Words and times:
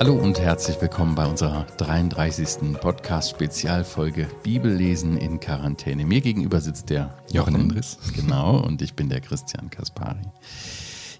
Hallo 0.00 0.16
und 0.16 0.38
herzlich 0.38 0.78
willkommen 0.82 1.14
bei 1.14 1.24
unserer 1.24 1.66
33. 1.78 2.78
Podcast-Spezialfolge 2.80 4.28
Bibellesen 4.42 5.16
in 5.16 5.40
Quarantäne. 5.40 6.04
Mir 6.04 6.20
gegenüber 6.20 6.60
sitzt 6.60 6.90
der 6.90 7.14
Jochen 7.32 7.54
Andres. 7.54 7.98
Genau, 8.14 8.58
und 8.58 8.82
ich 8.82 8.94
bin 8.94 9.08
der 9.08 9.20
Christian 9.20 9.70
Kaspari. 9.70 10.20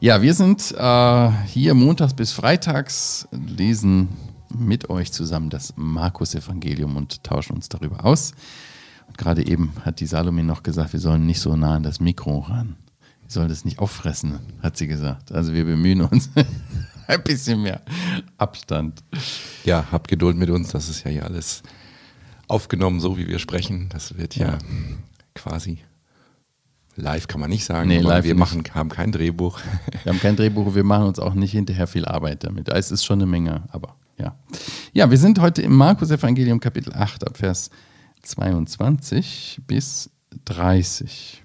Ja, 0.00 0.20
wir 0.20 0.34
sind 0.34 0.74
äh, 0.76 1.30
hier 1.46 1.72
montags 1.72 2.14
bis 2.14 2.32
freitags, 2.32 3.26
lesen 3.30 4.08
mit 4.54 4.90
euch 4.90 5.12
zusammen 5.12 5.50
das 5.50 5.72
Markus-Evangelium 5.76 6.96
und 6.96 7.24
tauschen 7.24 7.54
uns 7.54 7.68
darüber 7.68 8.04
aus. 8.04 8.32
Und 9.06 9.16
gerade 9.16 9.46
eben 9.46 9.72
hat 9.82 10.00
die 10.00 10.06
Salome 10.06 10.44
noch 10.44 10.62
gesagt, 10.62 10.92
wir 10.92 11.00
sollen 11.00 11.24
nicht 11.26 11.40
so 11.40 11.56
nah 11.56 11.76
an 11.76 11.84
das 11.84 12.00
Mikro 12.00 12.40
ran. 12.40 12.76
Wir 13.24 13.30
sollen 13.30 13.48
das 13.48 13.64
nicht 13.64 13.78
auffressen, 13.78 14.38
hat 14.62 14.76
sie 14.76 14.86
gesagt. 14.86 15.32
Also 15.32 15.52
wir 15.52 15.64
bemühen 15.64 16.02
uns. 16.02 16.30
ein 17.06 17.22
bisschen 17.22 17.62
mehr 17.62 17.82
Abstand. 18.38 19.02
Ja, 19.64 19.86
habt 19.90 20.08
Geduld 20.08 20.36
mit 20.36 20.50
uns. 20.50 20.68
Das 20.68 20.88
ist 20.88 21.04
ja 21.04 21.10
hier 21.10 21.24
alles 21.24 21.62
aufgenommen, 22.48 23.00
so 23.00 23.16
wie 23.16 23.26
wir 23.26 23.38
sprechen. 23.38 23.88
Das 23.90 24.16
wird 24.16 24.36
ja, 24.36 24.52
ja 24.52 24.58
quasi 25.34 25.78
live, 26.96 27.26
kann 27.26 27.40
man 27.40 27.50
nicht 27.50 27.64
sagen. 27.64 27.88
Nee, 27.88 27.98
live 27.98 28.24
wir 28.24 28.34
machen, 28.34 28.62
haben 28.72 28.88
kein 28.88 29.12
Drehbuch. 29.12 29.60
Wir 30.02 30.12
haben 30.12 30.20
kein 30.20 30.36
Drehbuch, 30.36 30.74
wir 30.74 30.84
machen 30.84 31.06
uns 31.06 31.18
auch 31.18 31.34
nicht 31.34 31.52
hinterher 31.52 31.86
viel 31.86 32.04
Arbeit 32.04 32.44
damit. 32.44 32.68
Es 32.68 32.90
ist 32.90 33.04
schon 33.04 33.20
eine 33.20 33.26
Menge, 33.26 33.64
aber 33.68 33.96
ja. 34.18 34.36
Ja, 34.92 35.10
wir 35.10 35.18
sind 35.18 35.40
heute 35.40 35.62
im 35.62 35.74
Markus-Evangelium, 35.74 36.60
Kapitel 36.60 36.92
8, 36.92 37.26
ab 37.26 37.36
Vers 37.36 37.70
22 38.22 39.60
bis 39.66 40.10
30. 40.44 41.43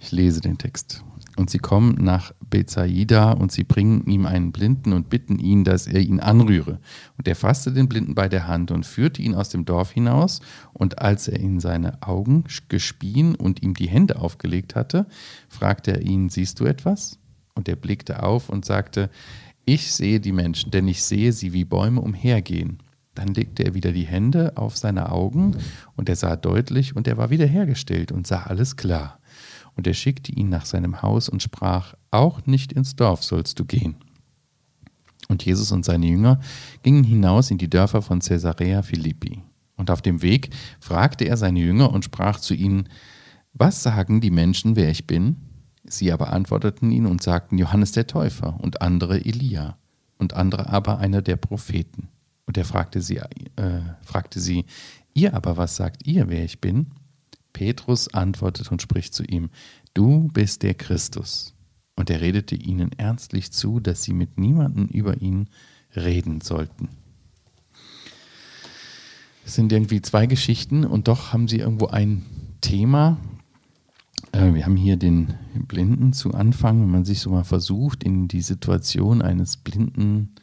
Ich 0.00 0.12
lese 0.12 0.40
den 0.40 0.56
Text. 0.58 1.04
Und 1.36 1.50
sie 1.50 1.58
kommen 1.58 1.94
nach 2.00 2.32
Bethsaida 2.48 3.32
und 3.32 3.52
sie 3.52 3.64
bringen 3.64 4.06
ihm 4.06 4.26
einen 4.26 4.50
Blinden 4.50 4.92
und 4.92 5.10
bitten 5.10 5.38
ihn, 5.38 5.62
dass 5.62 5.86
er 5.86 6.00
ihn 6.00 6.20
anrühre. 6.20 6.80
Und 7.16 7.28
er 7.28 7.36
fasste 7.36 7.72
den 7.72 7.88
Blinden 7.88 8.14
bei 8.14 8.28
der 8.28 8.48
Hand 8.48 8.70
und 8.70 8.84
führte 8.84 9.22
ihn 9.22 9.34
aus 9.34 9.50
dem 9.50 9.64
Dorf 9.64 9.92
hinaus. 9.92 10.40
Und 10.72 10.98
als 10.98 11.28
er 11.28 11.38
in 11.38 11.60
seine 11.60 12.02
Augen 12.02 12.44
gespien 12.68 13.34
und 13.34 13.62
ihm 13.62 13.74
die 13.74 13.88
Hände 13.88 14.18
aufgelegt 14.18 14.74
hatte, 14.74 15.06
fragte 15.48 15.92
er 15.92 16.02
ihn, 16.02 16.30
siehst 16.30 16.58
du 16.60 16.64
etwas? 16.64 17.18
Und 17.54 17.68
er 17.68 17.76
blickte 17.76 18.22
auf 18.22 18.48
und 18.48 18.64
sagte, 18.64 19.10
ich 19.66 19.92
sehe 19.92 20.18
die 20.18 20.32
Menschen, 20.32 20.70
denn 20.70 20.88
ich 20.88 21.04
sehe 21.04 21.32
sie 21.32 21.52
wie 21.52 21.64
Bäume 21.64 22.00
umhergehen. 22.00 22.82
Dann 23.14 23.28
legte 23.28 23.64
er 23.64 23.74
wieder 23.74 23.92
die 23.92 24.06
Hände 24.06 24.56
auf 24.56 24.76
seine 24.76 25.12
Augen 25.12 25.56
und 25.94 26.08
er 26.08 26.16
sah 26.16 26.36
deutlich 26.36 26.96
und 26.96 27.06
er 27.06 27.18
war 27.18 27.30
wiederhergestellt 27.30 28.12
und 28.12 28.26
sah 28.26 28.44
alles 28.44 28.76
klar. 28.76 29.19
Und 29.76 29.86
er 29.86 29.94
schickte 29.94 30.32
ihn 30.32 30.48
nach 30.48 30.66
seinem 30.66 31.02
Haus 31.02 31.28
und 31.28 31.42
sprach, 31.42 31.94
auch 32.10 32.46
nicht 32.46 32.72
ins 32.72 32.96
Dorf 32.96 33.24
sollst 33.24 33.58
du 33.58 33.64
gehen. 33.64 33.96
Und 35.28 35.44
Jesus 35.44 35.70
und 35.70 35.84
seine 35.84 36.06
Jünger 36.06 36.40
gingen 36.82 37.04
hinaus 37.04 37.50
in 37.50 37.58
die 37.58 37.70
Dörfer 37.70 38.02
von 38.02 38.20
Caesarea 38.20 38.82
Philippi. 38.82 39.42
Und 39.76 39.90
auf 39.90 40.02
dem 40.02 40.22
Weg 40.22 40.50
fragte 40.80 41.24
er 41.24 41.36
seine 41.36 41.60
Jünger 41.60 41.92
und 41.92 42.04
sprach 42.04 42.40
zu 42.40 42.52
ihnen, 42.52 42.88
was 43.52 43.82
sagen 43.82 44.20
die 44.20 44.30
Menschen, 44.30 44.76
wer 44.76 44.90
ich 44.90 45.06
bin? 45.06 45.36
Sie 45.84 46.12
aber 46.12 46.32
antworteten 46.32 46.90
ihn 46.90 47.06
und 47.06 47.22
sagten 47.22 47.58
Johannes 47.58 47.92
der 47.92 48.06
Täufer 48.06 48.58
und 48.60 48.82
andere 48.82 49.24
Elia 49.24 49.78
und 50.18 50.34
andere 50.34 50.68
aber 50.68 50.98
einer 50.98 51.22
der 51.22 51.36
Propheten. 51.36 52.08
Und 52.46 52.58
er 52.58 52.64
fragte 52.64 53.00
sie, 53.00 53.16
äh, 53.16 53.80
fragte 54.02 54.40
sie, 54.40 54.66
ihr 55.14 55.34
aber 55.34 55.56
was 55.56 55.76
sagt 55.76 56.06
ihr, 56.06 56.28
wer 56.28 56.44
ich 56.44 56.60
bin? 56.60 56.88
Petrus 57.52 58.12
antwortet 58.12 58.70
und 58.70 58.82
spricht 58.82 59.14
zu 59.14 59.24
ihm, 59.24 59.50
Du 59.94 60.28
bist 60.28 60.62
der 60.62 60.74
Christus. 60.74 61.54
Und 61.96 62.08
er 62.08 62.20
redete 62.20 62.54
ihnen 62.54 62.92
ernstlich 62.96 63.52
zu, 63.52 63.80
dass 63.80 64.02
sie 64.02 64.14
mit 64.14 64.38
niemandem 64.38 64.86
über 64.86 65.20
ihn 65.20 65.48
reden 65.94 66.40
sollten. 66.40 66.88
Es 69.44 69.54
sind 69.54 69.72
irgendwie 69.72 70.00
zwei 70.00 70.26
Geschichten 70.26 70.84
und 70.84 71.08
doch 71.08 71.32
haben 71.32 71.48
sie 71.48 71.58
irgendwo 71.58 71.88
ein 71.88 72.24
Thema. 72.60 73.18
Äh, 74.32 74.54
wir 74.54 74.64
haben 74.64 74.76
hier 74.76 74.96
den 74.96 75.34
Blinden 75.54 76.12
zu 76.12 76.32
Anfang, 76.32 76.80
wenn 76.80 76.90
man 76.90 77.04
sich 77.04 77.20
so 77.20 77.30
mal 77.30 77.44
versucht, 77.44 78.04
in 78.04 78.28
die 78.28 78.42
Situation 78.42 79.22
eines 79.22 79.56
Blinden 79.56 80.36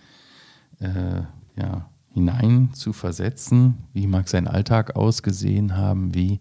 äh, 0.79 1.21
ja, 1.55 1.89
hinein 2.13 2.73
zu 2.73 2.93
versetzen. 2.93 3.77
Wie 3.93 4.07
mag 4.07 4.27
sein 4.27 4.47
Alltag 4.47 4.95
ausgesehen 4.95 5.77
haben? 5.77 6.13
Wie 6.13 6.39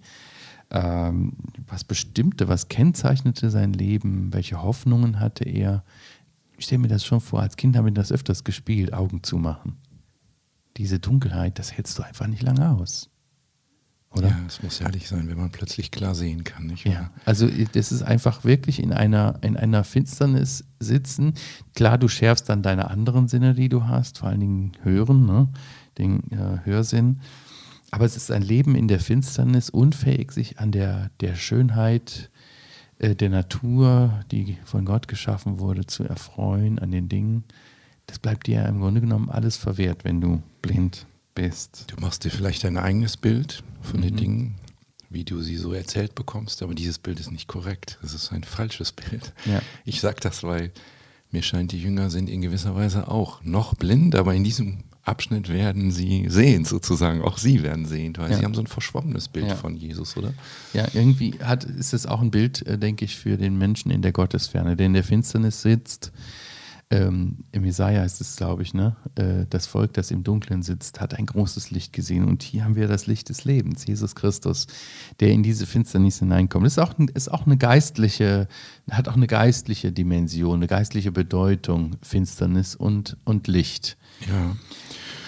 ähm, 0.70 1.32
was 1.66 1.84
bestimmte, 1.84 2.48
was 2.48 2.68
kennzeichnete 2.68 3.50
sein 3.50 3.72
Leben, 3.72 4.32
welche 4.32 4.62
Hoffnungen 4.62 5.20
hatte 5.20 5.44
er. 5.44 5.84
Ich 6.58 6.64
stelle 6.64 6.80
mir 6.80 6.88
das 6.88 7.04
schon 7.04 7.20
vor, 7.20 7.40
als 7.40 7.56
Kind 7.56 7.76
haben 7.76 7.84
wir 7.84 7.92
das 7.92 8.12
öfters 8.12 8.44
gespielt, 8.44 8.92
Augen 8.92 9.22
zu 9.22 9.36
machen. 9.36 9.76
Diese 10.76 10.98
Dunkelheit, 10.98 11.58
das 11.58 11.72
hältst 11.72 11.98
du 11.98 12.02
einfach 12.02 12.26
nicht 12.26 12.42
lange 12.42 12.70
aus. 12.70 13.10
Oder? 14.16 14.28
Ja, 14.28 14.38
es 14.46 14.62
muss 14.62 14.80
herrlich 14.80 15.08
sein, 15.08 15.28
wenn 15.28 15.36
man 15.36 15.50
plötzlich 15.50 15.90
klar 15.90 16.14
sehen 16.14 16.44
kann. 16.44 16.66
Nicht 16.66 16.86
ja, 16.86 17.10
also 17.24 17.48
das 17.72 17.92
ist 17.92 18.02
einfach 18.02 18.44
wirklich 18.44 18.82
in 18.82 18.92
einer, 18.92 19.38
in 19.42 19.56
einer 19.56 19.84
Finsternis 19.84 20.64
sitzen. 20.80 21.34
Klar, 21.74 21.98
du 21.98 22.08
schärfst 22.08 22.48
dann 22.48 22.62
deine 22.62 22.90
anderen 22.90 23.28
Sinne, 23.28 23.54
die 23.54 23.68
du 23.68 23.84
hast, 23.84 24.18
vor 24.18 24.28
allen 24.28 24.40
Dingen 24.40 24.72
Hören, 24.82 25.26
ne? 25.26 25.48
den 25.98 26.30
äh, 26.32 26.64
Hörsinn. 26.64 27.20
Aber 27.90 28.04
es 28.04 28.16
ist 28.16 28.30
ein 28.30 28.42
Leben 28.42 28.74
in 28.74 28.88
der 28.88 29.00
Finsternis, 29.00 29.70
unfähig, 29.70 30.32
sich 30.32 30.58
an 30.58 30.72
der, 30.72 31.10
der 31.20 31.34
Schönheit 31.34 32.30
äh, 32.98 33.14
der 33.14 33.30
Natur, 33.30 34.24
die 34.30 34.56
von 34.64 34.84
Gott 34.84 35.08
geschaffen 35.08 35.60
wurde, 35.60 35.86
zu 35.86 36.04
erfreuen, 36.04 36.78
an 36.78 36.90
den 36.90 37.08
Dingen. 37.08 37.44
Das 38.06 38.18
bleibt 38.18 38.46
dir 38.46 38.64
im 38.66 38.80
Grunde 38.80 39.00
genommen 39.00 39.30
alles 39.30 39.56
verwehrt, 39.56 40.04
wenn 40.04 40.20
du 40.20 40.42
blind 40.62 41.06
bist. 41.34 41.84
Du 41.88 42.00
machst 42.00 42.24
dir 42.24 42.30
vielleicht 42.30 42.64
dein 42.64 42.78
eigenes 42.78 43.16
Bild 43.16 43.62
von 43.82 44.00
mhm. 44.00 44.04
den 44.04 44.16
Dingen, 44.16 44.54
wie 45.10 45.24
du 45.24 45.42
sie 45.42 45.56
so 45.56 45.72
erzählt 45.72 46.14
bekommst, 46.14 46.62
aber 46.62 46.74
dieses 46.74 46.98
Bild 46.98 47.20
ist 47.20 47.30
nicht 47.30 47.46
korrekt. 47.46 47.98
Es 48.02 48.14
ist 48.14 48.32
ein 48.32 48.44
falsches 48.44 48.92
Bild. 48.92 49.32
Ja. 49.44 49.60
Ich 49.84 50.00
sage 50.00 50.18
das, 50.20 50.42
weil 50.42 50.72
mir 51.30 51.42
scheint, 51.42 51.72
die 51.72 51.80
Jünger 51.80 52.10
sind 52.10 52.30
in 52.30 52.40
gewisser 52.40 52.74
Weise 52.74 53.08
auch 53.08 53.42
noch 53.42 53.74
blind, 53.74 54.14
aber 54.14 54.34
in 54.34 54.44
diesem 54.44 54.84
Abschnitt 55.06 55.48
werden 55.48 55.92
sie 55.92 56.26
sehen, 56.28 56.64
sozusagen. 56.64 57.22
Auch 57.22 57.38
sie 57.38 57.62
werden 57.62 57.86
sehen, 57.86 58.14
weil 58.16 58.30
ja. 58.30 58.38
sie 58.38 58.44
haben 58.44 58.54
so 58.54 58.60
ein 58.60 58.66
verschwommenes 58.66 59.28
Bild 59.28 59.46
ja. 59.46 59.54
von 59.54 59.76
Jesus, 59.76 60.16
oder? 60.16 60.34
Ja, 60.72 60.86
irgendwie 60.92 61.34
hat, 61.42 61.64
ist 61.64 61.94
es 61.94 62.06
auch 62.06 62.20
ein 62.20 62.32
Bild, 62.32 62.66
äh, 62.66 62.76
denke 62.76 63.04
ich, 63.04 63.16
für 63.16 63.36
den 63.36 63.56
Menschen 63.56 63.90
in 63.92 64.02
der 64.02 64.12
Gottesferne, 64.12 64.76
der 64.76 64.86
in 64.86 64.94
der 64.94 65.04
Finsternis 65.04 65.62
sitzt. 65.62 66.12
Ähm, 66.88 67.38
Im 67.50 67.64
Jesaja 67.64 68.04
ist 68.04 68.20
es, 68.20 68.36
glaube 68.36 68.62
ich, 68.62 68.72
ne? 68.72 68.94
Äh, 69.16 69.46
das 69.50 69.66
Volk, 69.66 69.92
das 69.94 70.12
im 70.12 70.22
Dunkeln 70.22 70.62
sitzt, 70.62 71.00
hat 71.00 71.14
ein 71.14 71.26
großes 71.26 71.72
Licht 71.72 71.92
gesehen. 71.92 72.24
Und 72.24 72.44
hier 72.44 72.64
haben 72.64 72.76
wir 72.76 72.86
das 72.86 73.06
Licht 73.08 73.28
des 73.28 73.44
Lebens, 73.44 73.86
Jesus 73.86 74.14
Christus, 74.14 74.68
der 75.18 75.30
in 75.30 75.42
diese 75.42 75.66
Finsternis 75.66 76.20
hineinkommt. 76.20 76.64
Das 76.64 76.74
ist 76.74 76.78
auch, 76.78 76.94
ist 77.14 77.28
auch 77.32 77.46
eine 77.46 77.56
geistliche, 77.56 78.46
hat 78.88 79.08
auch 79.08 79.16
eine 79.16 79.26
geistliche 79.26 79.90
Dimension, 79.90 80.56
eine 80.56 80.68
geistliche 80.68 81.10
Bedeutung, 81.10 81.96
Finsternis 82.02 82.76
und, 82.76 83.16
und 83.24 83.48
Licht. 83.48 83.96
Ja. 84.28 84.56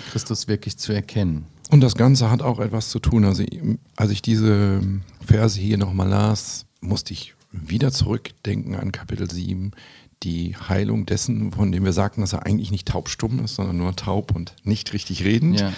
Christus 0.09 0.49
wirklich 0.49 0.79
zu 0.79 0.93
erkennen. 0.93 1.47
Und 1.71 1.81
das 1.81 1.95
Ganze 1.95 2.31
hat 2.31 2.43
auch 2.43 2.61
etwas 2.61 2.89
zu 2.89 2.99
tun. 2.99 3.25
Also, 3.25 3.45
als 3.97 4.11
ich 4.11 4.23
diese 4.23 4.81
Verse 5.25 5.61
hier 5.61 5.79
nochmal 5.79 6.09
las, 6.09 6.67
musste 6.81 7.13
ich 7.13 7.35
wieder 7.53 7.93
zurückdenken 7.93 8.75
an 8.75 8.93
Kapitel 8.93 9.31
7, 9.31 9.73
die 10.23 10.57
Heilung 10.57 11.07
dessen, 11.07 11.53
von 11.53 11.71
dem 11.71 11.85
wir 11.85 11.93
sagten, 11.93 12.23
dass 12.23 12.33
er 12.33 12.47
eigentlich 12.47 12.71
nicht 12.71 12.89
taubstumm 12.89 13.45
ist, 13.45 13.55
sondern 13.57 13.77
nur 13.77 13.95
taub 13.95 14.35
und 14.35 14.55
nicht 14.65 14.93
richtig 14.93 15.25
redend. 15.25 15.61
Ja. 15.61 15.73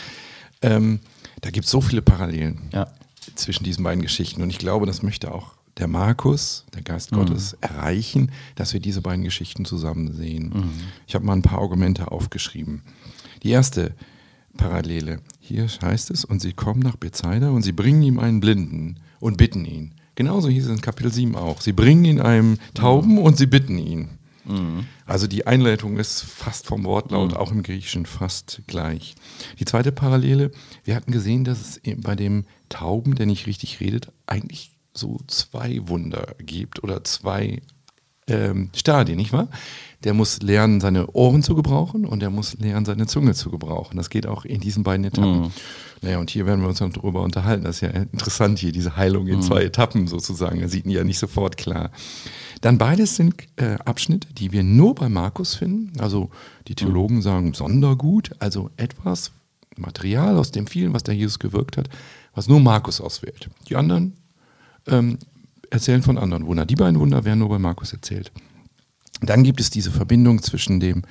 Ähm, 0.62 1.00
da 1.40 1.50
gibt 1.50 1.66
es 1.66 1.70
so 1.70 1.80
viele 1.80 2.02
Parallelen 2.02 2.68
ja. 2.72 2.88
zwischen 3.34 3.64
diesen 3.64 3.84
beiden 3.84 4.02
Geschichten. 4.02 4.42
Und 4.42 4.50
ich 4.50 4.58
glaube, 4.58 4.86
das 4.86 5.02
möchte 5.02 5.32
auch 5.32 5.54
der 5.76 5.88
Markus, 5.88 6.64
der 6.74 6.82
Geist 6.82 7.12
mhm. 7.12 7.16
Gottes, 7.16 7.56
erreichen, 7.60 8.32
dass 8.54 8.72
wir 8.72 8.80
diese 8.80 9.00
beiden 9.00 9.24
Geschichten 9.24 9.64
zusammen 9.64 10.12
sehen. 10.14 10.52
Mhm. 10.54 10.70
Ich 11.06 11.14
habe 11.14 11.24
mal 11.24 11.34
ein 11.34 11.42
paar 11.42 11.58
Argumente 11.58 12.10
aufgeschrieben. 12.10 12.82
Die 13.42 13.50
erste 13.50 13.94
Parallele. 14.56 15.20
Hier 15.38 15.66
heißt 15.66 16.10
es, 16.10 16.24
und 16.24 16.40
sie 16.40 16.52
kommen 16.52 16.80
nach 16.80 16.96
Bethsaida 16.96 17.50
und 17.50 17.62
sie 17.62 17.72
bringen 17.72 18.02
ihm 18.02 18.18
einen 18.18 18.40
Blinden 18.40 19.00
und 19.20 19.36
bitten 19.36 19.64
ihn. 19.64 19.94
Genauso 20.14 20.48
hieß 20.48 20.66
es 20.66 20.70
in 20.70 20.80
Kapitel 20.80 21.12
7 21.12 21.34
auch. 21.36 21.60
Sie 21.60 21.72
bringen 21.72 22.04
ihn 22.04 22.20
einem 22.20 22.58
Tauben 22.74 23.18
und 23.18 23.36
sie 23.36 23.46
bitten 23.46 23.78
ihn. 23.78 24.08
Mhm. 24.44 24.86
Also 25.06 25.26
die 25.26 25.46
Einleitung 25.46 25.98
ist 25.98 26.22
fast 26.22 26.66
vom 26.66 26.84
Wortlaut, 26.84 27.32
mhm. 27.32 27.36
auch 27.36 27.52
im 27.52 27.62
Griechischen 27.62 28.06
fast 28.06 28.62
gleich. 28.66 29.14
Die 29.58 29.64
zweite 29.64 29.92
Parallele, 29.92 30.50
wir 30.84 30.94
hatten 30.94 31.12
gesehen, 31.12 31.44
dass 31.44 31.60
es 31.60 31.80
bei 31.98 32.16
dem 32.16 32.44
Tauben, 32.68 33.14
der 33.14 33.26
nicht 33.26 33.46
richtig 33.46 33.80
redet, 33.80 34.12
eigentlich 34.26 34.72
so 34.92 35.20
zwei 35.26 35.88
Wunder 35.88 36.34
gibt 36.38 36.82
oder 36.82 37.04
zwei 37.04 37.62
ähm, 38.26 38.70
Stadien, 38.74 39.16
nicht 39.16 39.32
wahr? 39.32 39.48
Der 40.04 40.14
muss 40.14 40.40
lernen, 40.40 40.80
seine 40.80 41.08
Ohren 41.12 41.42
zu 41.42 41.54
gebrauchen 41.54 42.06
und 42.06 42.22
er 42.22 42.30
muss 42.30 42.56
lernen, 42.58 42.86
seine 42.86 43.06
Zunge 43.06 43.34
zu 43.34 43.50
gebrauchen. 43.50 43.96
Das 43.98 44.08
geht 44.08 44.26
auch 44.26 44.44
in 44.46 44.60
diesen 44.60 44.82
beiden 44.82 45.04
Etappen. 45.04 45.40
Mhm. 45.42 45.50
Naja, 46.02 46.18
und 46.18 46.30
hier 46.30 46.46
werden 46.46 46.62
wir 46.62 46.68
uns 46.68 46.78
dann 46.78 46.92
darüber 46.92 47.20
unterhalten. 47.20 47.64
Das 47.64 47.76
ist 47.76 47.80
ja 47.82 47.88
interessant 47.90 48.58
hier, 48.58 48.72
diese 48.72 48.96
Heilung 48.96 49.26
in 49.26 49.36
Mhm. 49.36 49.42
zwei 49.42 49.62
Etappen 49.64 50.06
sozusagen. 50.06 50.60
Er 50.60 50.70
sieht 50.70 50.86
ihn 50.86 50.90
ja 50.90 51.04
nicht 51.04 51.18
sofort 51.18 51.58
klar. 51.58 51.90
Dann 52.62 52.78
beides 52.78 53.16
sind 53.16 53.34
äh, 53.56 53.76
Abschnitte, 53.84 54.28
die 54.32 54.52
wir 54.52 54.62
nur 54.62 54.94
bei 54.94 55.10
Markus 55.10 55.54
finden. 55.54 55.98
Also 56.00 56.30
die 56.68 56.74
Theologen 56.74 57.20
sagen 57.20 57.52
Sondergut, 57.52 58.30
also 58.38 58.70
etwas 58.78 59.32
Material 59.76 60.38
aus 60.38 60.50
dem 60.50 60.66
vielen, 60.66 60.94
was 60.94 61.02
der 61.02 61.14
Jesus 61.14 61.38
gewirkt 61.38 61.76
hat, 61.76 61.90
was 62.34 62.48
nur 62.48 62.60
Markus 62.60 63.00
auswählt. 63.02 63.50
Die 63.68 63.76
anderen 63.76 64.14
ähm, 64.86 65.18
erzählen 65.70 66.02
von 66.02 66.16
anderen 66.16 66.46
Wundern. 66.46 66.66
Die 66.66 66.74
beiden 66.76 66.98
Wunder 66.98 67.24
werden 67.24 67.38
nur 67.40 67.48
bei 67.50 67.58
Markus 67.58 67.92
erzählt. 67.92 68.32
Dann 69.20 69.42
gibt 69.44 69.60
es 69.60 69.70
diese 69.70 69.90
Verbindung 69.90 70.42
zwischen 70.42 70.80
dem 70.80 71.02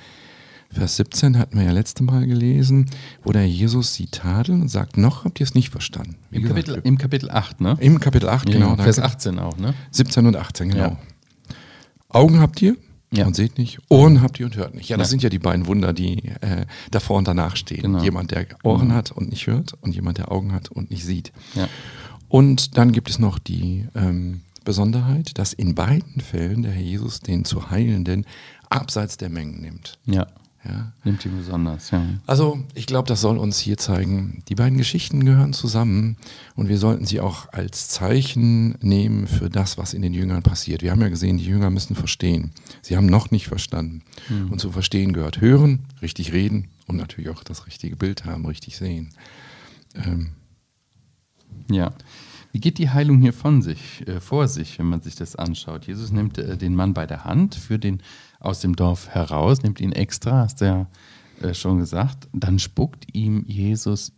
Vers 0.72 0.96
17, 0.96 1.36
hatten 1.38 1.58
wir 1.58 1.64
ja 1.64 1.72
letzte 1.72 2.04
Mal 2.04 2.26
gelesen, 2.26 2.86
wo 3.24 3.32
der 3.32 3.46
Jesus 3.48 3.94
sie 3.94 4.06
tadelt 4.06 4.60
und 4.60 4.68
sagt, 4.68 4.96
noch 4.96 5.24
habt 5.24 5.40
ihr 5.40 5.44
es 5.44 5.54
nicht 5.54 5.70
verstanden. 5.70 6.14
Wie 6.30 6.36
Im, 6.36 6.42
gesagt, 6.42 6.66
Kapitel, 6.66 6.80
Im 6.86 6.96
Kapitel 6.98 7.30
8, 7.30 7.60
ne? 7.60 7.76
Im 7.80 7.98
Kapitel 7.98 8.28
8, 8.28 8.48
Ja, 8.48 8.54
genau. 8.54 8.76
Vers 8.76 8.96
danke. 8.96 9.10
18 9.10 9.38
auch, 9.40 9.56
ne? 9.58 9.74
17 9.90 10.26
und 10.26 10.36
18, 10.36 10.68
genau. 10.68 10.80
Ja. 10.80 10.98
Augen 12.08 12.38
habt 12.40 12.62
ihr 12.62 12.76
Ja. 13.12 13.26
und 13.26 13.34
seht 13.34 13.58
nicht, 13.58 13.80
Ohren 13.88 14.22
habt 14.22 14.38
ihr 14.38 14.46
und 14.46 14.56
hört 14.56 14.74
nicht. 14.76 14.88
Ja, 14.88 14.96
das 14.96 15.10
sind 15.10 15.22
ja 15.24 15.28
die 15.28 15.40
beiden 15.40 15.66
Wunder, 15.66 15.92
die 15.92 16.28
äh, 16.40 16.66
davor 16.92 17.18
und 17.18 17.26
danach 17.26 17.56
stehen. 17.56 17.82
Genau. 17.82 18.02
Jemand, 18.04 18.30
der 18.30 18.46
Ohren 18.62 18.88
Mhm. 18.88 18.94
hat 18.94 19.10
und 19.10 19.28
nicht 19.30 19.48
hört 19.48 19.74
und 19.80 19.94
jemand, 19.96 20.18
der 20.18 20.30
Augen 20.30 20.52
hat 20.52 20.68
und 20.70 20.90
nicht 20.90 21.04
sieht. 21.04 21.32
Und 22.28 22.76
dann 22.78 22.92
gibt 22.92 23.10
es 23.10 23.18
noch 23.18 23.40
die 23.40 23.86
ähm, 23.96 24.42
Besonderheit, 24.70 25.36
dass 25.36 25.52
in 25.52 25.74
beiden 25.74 26.20
Fällen 26.20 26.62
der 26.62 26.70
Herr 26.70 26.80
Jesus 26.82 27.18
den 27.18 27.44
zu 27.44 27.70
Heilenden 27.70 28.24
abseits 28.68 29.16
der 29.16 29.28
Mengen 29.28 29.60
nimmt. 29.60 29.98
Ja. 30.06 30.28
Ja. 30.64 30.92
Nimmt 31.02 31.24
ihn 31.24 31.36
besonders, 31.36 31.90
ja. 31.90 32.04
Also 32.26 32.60
ich 32.74 32.86
glaube, 32.86 33.08
das 33.08 33.20
soll 33.20 33.36
uns 33.36 33.58
hier 33.58 33.78
zeigen, 33.78 34.44
die 34.48 34.54
beiden 34.54 34.78
Geschichten 34.78 35.24
gehören 35.24 35.54
zusammen 35.54 36.18
und 36.54 36.68
wir 36.68 36.78
sollten 36.78 37.04
sie 37.04 37.18
auch 37.18 37.52
als 37.52 37.88
Zeichen 37.88 38.76
nehmen 38.80 39.26
für 39.26 39.50
das, 39.50 39.76
was 39.76 39.92
in 39.92 40.02
den 40.02 40.14
Jüngern 40.14 40.42
passiert. 40.44 40.82
Wir 40.82 40.92
haben 40.92 41.00
ja 41.00 41.08
gesehen, 41.08 41.38
die 41.38 41.46
Jünger 41.46 41.70
müssen 41.70 41.96
verstehen. 41.96 42.52
Sie 42.82 42.96
haben 42.96 43.06
noch 43.06 43.32
nicht 43.32 43.48
verstanden. 43.48 44.02
Und 44.50 44.60
zu 44.60 44.70
verstehen 44.70 45.12
gehört 45.12 45.40
hören, 45.40 45.80
richtig 46.00 46.32
reden 46.32 46.68
und 46.86 46.96
natürlich 46.96 47.30
auch 47.30 47.42
das 47.42 47.66
richtige 47.66 47.96
Bild 47.96 48.24
haben, 48.24 48.46
richtig 48.46 48.76
sehen. 48.76 49.10
Ähm, 49.96 50.28
Ja. 51.70 51.92
Wie 52.52 52.60
geht 52.60 52.78
die 52.78 52.90
Heilung 52.90 53.20
hier 53.20 53.32
von 53.32 53.62
sich, 53.62 54.06
äh, 54.08 54.20
vor 54.20 54.48
sich, 54.48 54.78
wenn 54.78 54.86
man 54.86 55.02
sich 55.02 55.14
das 55.14 55.36
anschaut? 55.36 55.86
Jesus 55.86 56.10
nimmt 56.10 56.38
äh, 56.38 56.56
den 56.56 56.74
Mann 56.74 56.94
bei 56.94 57.06
der 57.06 57.24
Hand, 57.24 57.54
führt 57.54 57.84
ihn 57.84 58.02
aus 58.40 58.60
dem 58.60 58.74
Dorf 58.74 59.08
heraus, 59.08 59.62
nimmt 59.62 59.80
ihn 59.80 59.92
extra, 59.92 60.38
hast 60.42 60.60
du 60.60 60.64
ja 60.64 60.86
äh, 61.40 61.54
schon 61.54 61.78
gesagt. 61.78 62.28
Dann 62.32 62.58
spuckt 62.58 63.14
ihm 63.14 63.44
Jesus 63.46 64.12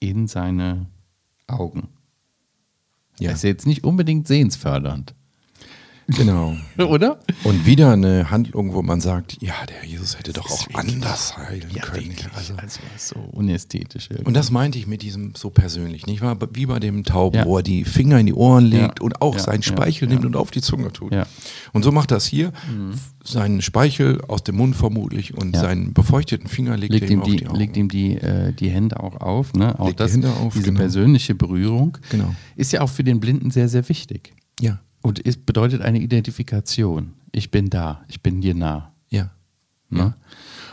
in 0.00 0.26
seine 0.26 0.86
Augen. 1.46 1.88
ja, 3.18 3.30
Das 3.30 3.38
ist 3.38 3.44
jetzt 3.44 3.66
nicht 3.66 3.84
unbedingt 3.84 4.26
sehensfördernd, 4.26 5.14
genau. 6.08 6.56
oder? 6.78 7.18
Und 7.44 7.66
wieder 7.66 7.92
eine 7.92 8.30
Handlung, 8.30 8.74
wo 8.74 8.82
man 8.82 9.00
sagt, 9.00 9.38
ja, 9.42 9.54
der 9.68 9.84
Jesus 9.88 10.18
hätte 10.18 10.32
doch 10.32 10.50
auch 10.50 10.66
anders 10.74 11.36
heilen 11.36 11.68
können. 11.82 12.14
Also, 12.34 12.54
Also, 12.56 12.80
also 12.92 13.14
so 13.14 13.20
unästhetisch. 13.32 14.08
irgendwie. 14.10 14.26
Und 14.26 14.34
das 14.34 14.50
meinte 14.50 14.78
ich 14.78 14.86
mit 14.86 15.02
diesem 15.02 15.34
so 15.34 15.50
persönlich, 15.50 16.06
nicht 16.06 16.20
wahr? 16.22 16.36
Wie 16.52 16.66
bei 16.66 16.78
dem 16.80 17.04
Tauben, 17.04 17.36
Ja. 17.38 17.44
wo 17.44 17.56
er 17.58 17.62
die 17.62 17.84
Finger 17.84 18.18
in 18.18 18.26
die 18.26 18.34
Ohren 18.34 18.66
legt 18.66 18.98
Ja. 18.98 19.04
und 19.04 19.20
auch 19.22 19.34
Ja, 19.34 19.40
seinen 19.42 19.62
ja, 19.62 19.68
Speichel 19.68 20.08
ja. 20.08 20.14
nimmt 20.14 20.24
und 20.26 20.36
auf 20.36 20.50
die 20.50 20.60
Zunge 20.60 20.92
tut. 20.92 21.12
Ja. 21.12 21.26
Und 21.72 21.82
so 21.82 21.92
macht 21.92 22.10
er 22.10 22.18
es 22.18 22.26
hier, 22.26 22.52
seinen 23.24 23.60
Speichel 23.62 24.20
aus 24.28 24.44
dem 24.44 24.56
Mund 24.56 24.76
vermutlich 24.76 25.34
und 25.36 25.54
Ja. 25.54 25.62
seinen 25.62 25.92
befeuchteten 25.92 26.48
Finger 26.48 26.76
legt, 26.76 26.92
legt 26.92 27.04
er 27.04 27.10
ihm 27.10 27.22
die, 27.22 27.36
die 27.36 27.46
Augen. 27.48 27.56
legt 27.56 27.76
ihm 27.76 27.88
die, 27.88 28.16
äh, 28.16 28.52
die 28.52 28.68
Hände 28.70 29.00
auch 29.00 29.20
auf. 29.20 29.52
Ne? 29.54 29.78
Auch 29.78 29.86
Legt 29.86 29.98
die 29.98 30.02
das, 30.04 30.12
Hände 30.12 30.30
auf, 30.30 30.52
diese 30.54 30.66
genau. 30.66 30.80
persönliche 30.80 31.34
Berührung 31.34 31.98
Genau. 32.10 32.34
ist 32.54 32.72
ja 32.72 32.80
auch 32.82 32.88
für 32.90 33.02
den 33.04 33.20
Blinden 33.20 33.50
sehr, 33.50 33.68
sehr 33.68 33.88
wichtig. 33.88 34.32
Ja, 34.60 34.78
Und 35.06 35.24
es 35.24 35.36
bedeutet 35.36 35.82
eine 35.82 36.00
Identifikation. 36.00 37.12
Ich 37.30 37.52
bin 37.52 37.70
da, 37.70 38.04
ich 38.08 38.22
bin 38.22 38.40
dir 38.40 38.56
nah. 38.56 38.92
ja. 39.08 39.30
Ne? 39.88 39.98
ja. 40.00 40.16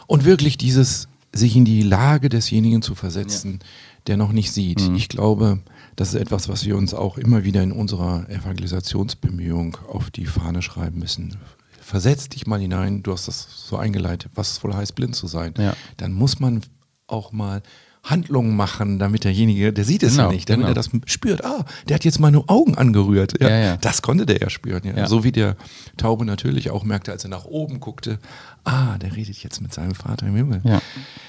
Und 0.08 0.26
wirklich 0.26 0.58
dieses, 0.58 1.08
sich 1.32 1.56
in 1.56 1.66
die 1.66 1.84
Lage 1.84 2.30
desjenigen 2.30 2.82
zu 2.82 2.96
versetzen, 2.96 3.60
der 4.08 4.18
noch 4.18 4.32
nicht 4.32 4.52
sieht. 4.52 4.90
Mhm. 4.90 4.96
Ich 4.96 5.08
glaube, 5.08 5.60
das 5.96 6.16
ist 6.16 6.20
etwas, 6.20 6.50
was 6.50 6.66
wir 6.66 6.76
uns 6.78 6.96
auch 6.96 7.20
immer 7.20 7.44
wieder 7.44 7.62
in 7.62 7.72
unserer 7.72 8.28
Evangelisationsbemühung 8.28 9.78
auf 9.88 10.10
die 10.10 10.26
Fahne 10.26 10.64
schreiben 10.64 10.98
müssen. 10.98 11.38
Versetz 11.80 12.28
dich 12.28 12.48
mal 12.48 12.60
hinein, 12.60 13.04
du 13.04 13.12
hast 13.12 13.28
das 13.28 13.68
so 13.68 13.78
eingeleitet, 13.78 14.32
was 14.34 14.54
es 14.54 14.64
wohl 14.64 14.74
heißt, 14.74 14.96
blind 14.96 15.16
zu 15.16 15.28
sein. 15.28 15.54
Ja. 15.60 15.78
Dann 15.98 16.12
muss 16.12 16.40
man 16.40 16.64
auch 17.06 17.32
mal 17.34 17.62
Handlungen 18.04 18.56
machen, 18.56 19.00
damit 19.00 19.24
derjenige, 19.24 19.72
der 19.72 19.86
sieht 19.86 20.04
es 20.04 20.14
Genau, 20.14 20.28
ja 20.28 20.34
nicht, 20.34 20.50
damit 20.50 20.66
genau. 20.68 20.72
er 20.72 20.76
das 20.76 20.90
spürt. 21.06 21.46
Ah, 21.46 21.66
der 21.88 21.96
hat 21.96 22.04
jetzt 22.04 22.20
meine 22.20 22.44
Augen 22.50 22.76
angerührt. 22.76 23.42
Ja, 23.42 23.50
Ja, 23.50 23.58
ja. 23.60 23.78
Das 23.78 24.02
konnte 24.02 24.26
der 24.26 24.40
ja 24.40 24.50
spüren. 24.50 24.82
Ja. 24.84 25.08
So 25.08 25.24
wie 25.24 25.32
der 25.32 25.56
Taube 25.96 26.26
natürlich 26.26 26.70
auch 26.70 26.84
merkte, 26.84 27.14
als 27.14 27.24
er 27.24 27.30
nach 27.30 27.46
oben 27.46 27.80
guckte, 27.80 28.20
ah, 28.66 28.98
der 28.98 29.16
redet 29.16 29.42
jetzt 29.42 29.62
mit 29.62 29.74
seinem 29.74 29.96
Vater 29.96 30.28
im 30.28 30.36
Himmel. 30.36 30.62
Ja. 30.66 30.82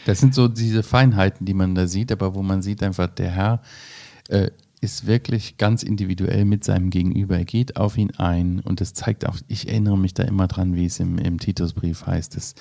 Das 0.05 0.19
sind 0.19 0.35
so 0.35 0.49
diese 0.49 0.83
Feinheiten, 0.83 1.47
die 1.47 1.55
man 1.55 1.77
da 1.77 1.87
sieht, 1.87 2.11
aber 2.11 2.35
wo 2.35 2.43
man 2.43 2.61
sieht 2.61 2.83
einfach, 2.83 3.07
der 3.07 3.31
Herr 3.31 3.63
äh, 4.29 4.51
ist 4.81 5.07
wirklich 5.07 5.57
ganz 5.57 5.85
individuell 5.85 6.45
mit 6.45 6.65
seinem 6.65 6.91
Gegenüber. 6.91 7.39
Er 7.39 7.45
geht 7.45 7.77
auf 7.77 7.97
ihn 7.97 8.11
ein 8.17 8.59
und 8.61 8.81
das 8.81 8.95
zeigt 8.95 9.27
auch, 9.29 9.37
ich 9.47 9.69
erinnere 9.69 9.97
mich 9.97 10.13
da 10.13 10.25
immer 10.25 10.49
dran, 10.49 10.75
wie 10.75 10.87
es 10.87 10.99
im, 10.99 11.19
im 11.19 11.39
Titusbrief 11.39 12.05
heißt, 12.05 12.37
es, 12.37 12.57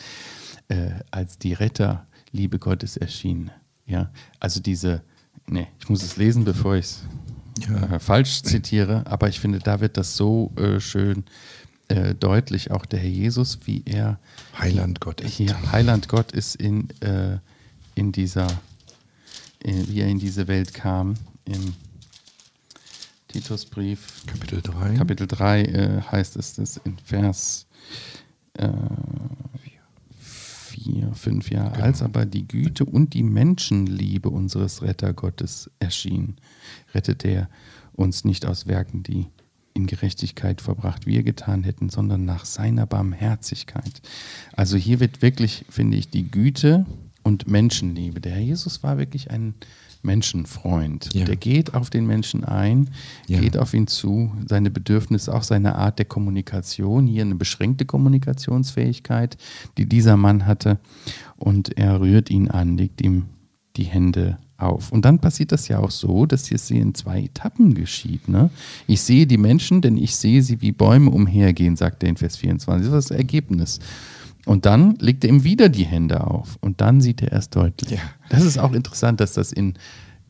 äh, 0.69 0.91
als 1.09 1.39
die 1.39 1.53
Retterliebe 1.53 2.59
Gottes 2.59 2.95
erschien. 2.95 3.49
Ja, 3.85 4.09
also 4.39 4.59
diese, 4.59 5.01
nee, 5.47 5.67
ich 5.79 5.89
muss 5.89 6.03
es 6.03 6.17
lesen, 6.17 6.45
bevor 6.45 6.75
ich 6.75 6.85
es 6.85 7.03
Ja. 7.67 7.95
äh, 7.95 7.99
falsch 7.99 8.41
zitiere, 8.43 9.03
aber 9.05 9.27
ich 9.29 9.39
finde, 9.39 9.59
da 9.59 9.79
wird 9.81 9.97
das 9.97 10.15
so 10.15 10.51
äh, 10.55 10.79
schön 10.79 11.23
äh, 11.89 12.15
deutlich, 12.15 12.71
auch 12.71 12.85
der 12.85 12.99
Herr 12.99 13.09
Jesus, 13.09 13.59
wie 13.65 13.83
er 13.85 14.19
Heiland 14.57 15.01
Gott 15.01 15.21
ist. 15.21 15.33
hier 15.33 15.71
Heiland 15.71 16.07
Gott 16.07 16.31
ist 16.31 16.55
in, 16.55 16.89
äh, 17.01 17.37
in 17.95 18.11
dieser, 18.11 18.47
in, 19.59 19.87
wie 19.89 19.99
er 20.01 20.07
in 20.07 20.17
diese 20.19 20.47
Welt 20.47 20.73
kam, 20.73 21.15
im 21.45 21.73
Titusbrief, 23.27 24.23
Kapitel 24.27 24.61
3. 24.61 24.95
Kapitel 24.95 25.27
3 25.27 25.61
äh, 25.63 26.01
heißt 26.11 26.35
es 26.37 26.53
das 26.55 26.77
in 26.85 26.97
Vers 26.99 27.65
äh, 28.53 28.67
4, 30.73 31.13
5 31.13 31.51
Jahre, 31.51 31.73
Genau. 31.73 31.85
als 31.85 32.01
aber 32.01 32.25
die 32.25 32.47
Güte 32.47 32.85
und 32.85 33.13
die 33.13 33.23
Menschenliebe 33.23 34.29
unseres 34.29 34.81
Rettergottes 34.81 35.69
erschien, 35.79 36.37
rettete 36.93 37.27
er 37.27 37.49
uns 37.93 38.25
nicht 38.25 38.45
aus 38.45 38.65
Werken, 38.65 39.03
die 39.03 39.27
in 39.75 39.85
Gerechtigkeit 39.87 40.61
verbracht 40.61 41.05
wir 41.05 41.23
getan 41.23 41.63
hätten, 41.63 41.89
sondern 41.89 42.25
nach 42.25 42.45
seiner 42.45 42.85
Barmherzigkeit. 42.85 44.01
Also 44.53 44.77
hier 44.77 44.99
wird 44.99 45.21
wirklich, 45.21 45.65
finde 45.69 45.97
ich, 45.97 46.09
die 46.09 46.29
Güte 46.29 46.85
und 47.23 47.47
Menschenliebe. 47.47 48.19
Der 48.21 48.33
Herr 48.33 48.41
Jesus 48.41 48.83
war 48.83 48.97
wirklich 48.97 49.31
ein 49.31 49.53
Menschenfreund. 50.03 51.09
Ja. 51.13 51.25
Der 51.25 51.35
geht 51.35 51.73
auf 51.73 51.89
den 51.89 52.05
Menschen 52.05 52.43
ein, 52.43 52.89
Ja. 53.27 53.39
geht 53.39 53.57
auf 53.57 53.73
ihn 53.73 53.87
zu, 53.87 54.31
seine 54.47 54.69
Bedürfnisse, 54.69 55.33
auch 55.33 55.43
seine 55.43 55.75
Art 55.75 55.97
der 55.99 56.05
Kommunikation, 56.05 57.07
hier 57.07 57.23
eine 57.23 57.35
beschränkte 57.35 57.85
Kommunikationsfähigkeit, 57.85 59.37
die 59.77 59.85
dieser 59.85 60.17
Mann 60.17 60.45
hatte. 60.45 60.79
Und 61.37 61.77
er 61.77 61.99
rührt 62.01 62.29
ihn 62.29 62.49
an, 62.49 62.77
legt 62.77 63.01
ihm 63.01 63.25
die 63.75 63.83
Hände 63.85 64.37
auf. 64.57 64.91
Und 64.91 65.03
dann 65.05 65.19
passiert 65.19 65.51
das 65.51 65.67
ja 65.67 65.79
auch 65.79 65.91
so, 65.91 66.25
dass 66.25 66.51
es 66.51 66.67
hier 66.67 66.81
in 66.81 66.93
zwei 66.93 67.23
Etappen 67.23 67.73
geschieht. 67.73 68.27
Ne? 68.29 68.49
Ich 68.87 69.01
sehe 69.01 69.25
die 69.27 69.37
Menschen, 69.37 69.81
denn 69.81 69.97
ich 69.97 70.15
sehe 70.15 70.41
sie 70.41 70.61
wie 70.61 70.71
Bäume 70.71 71.09
umhergehen, 71.11 71.75
sagt 71.75 72.03
er 72.03 72.09
in 72.09 72.17
Vers 72.17 72.37
24. 72.37 72.87
Das 72.89 72.99
ist 73.05 73.09
das 73.09 73.17
Ergebnis. 73.17 73.79
Und 74.45 74.65
dann 74.65 74.95
legt 74.95 75.23
er 75.23 75.29
ihm 75.29 75.43
wieder 75.43 75.69
die 75.69 75.85
Hände 75.85 76.27
auf 76.27 76.57
und 76.59 76.81
dann 76.81 76.99
sieht 77.01 77.21
er 77.21 77.31
erst 77.31 77.55
deutlich. 77.55 77.91
Ja. 77.91 77.99
Das 78.29 78.43
ist 78.43 78.57
auch 78.57 78.73
interessant, 78.73 79.19
dass 79.19 79.33
das 79.33 79.51
in, 79.51 79.75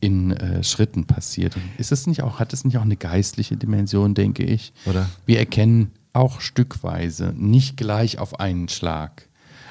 in 0.00 0.30
äh, 0.30 0.62
Schritten 0.62 1.06
passiert. 1.06 1.56
Ist 1.78 1.90
es 1.90 2.06
nicht 2.06 2.22
auch, 2.22 2.38
hat 2.38 2.52
es 2.52 2.64
nicht 2.64 2.78
auch 2.78 2.82
eine 2.82 2.96
geistliche 2.96 3.56
Dimension, 3.56 4.14
denke 4.14 4.44
ich? 4.44 4.72
Oder? 4.86 5.08
Wir 5.26 5.38
erkennen 5.38 5.90
auch 6.12 6.40
stückweise, 6.40 7.34
nicht 7.36 7.76
gleich 7.76 8.18
auf 8.18 8.38
einen 8.38 8.68
Schlag. 8.68 9.28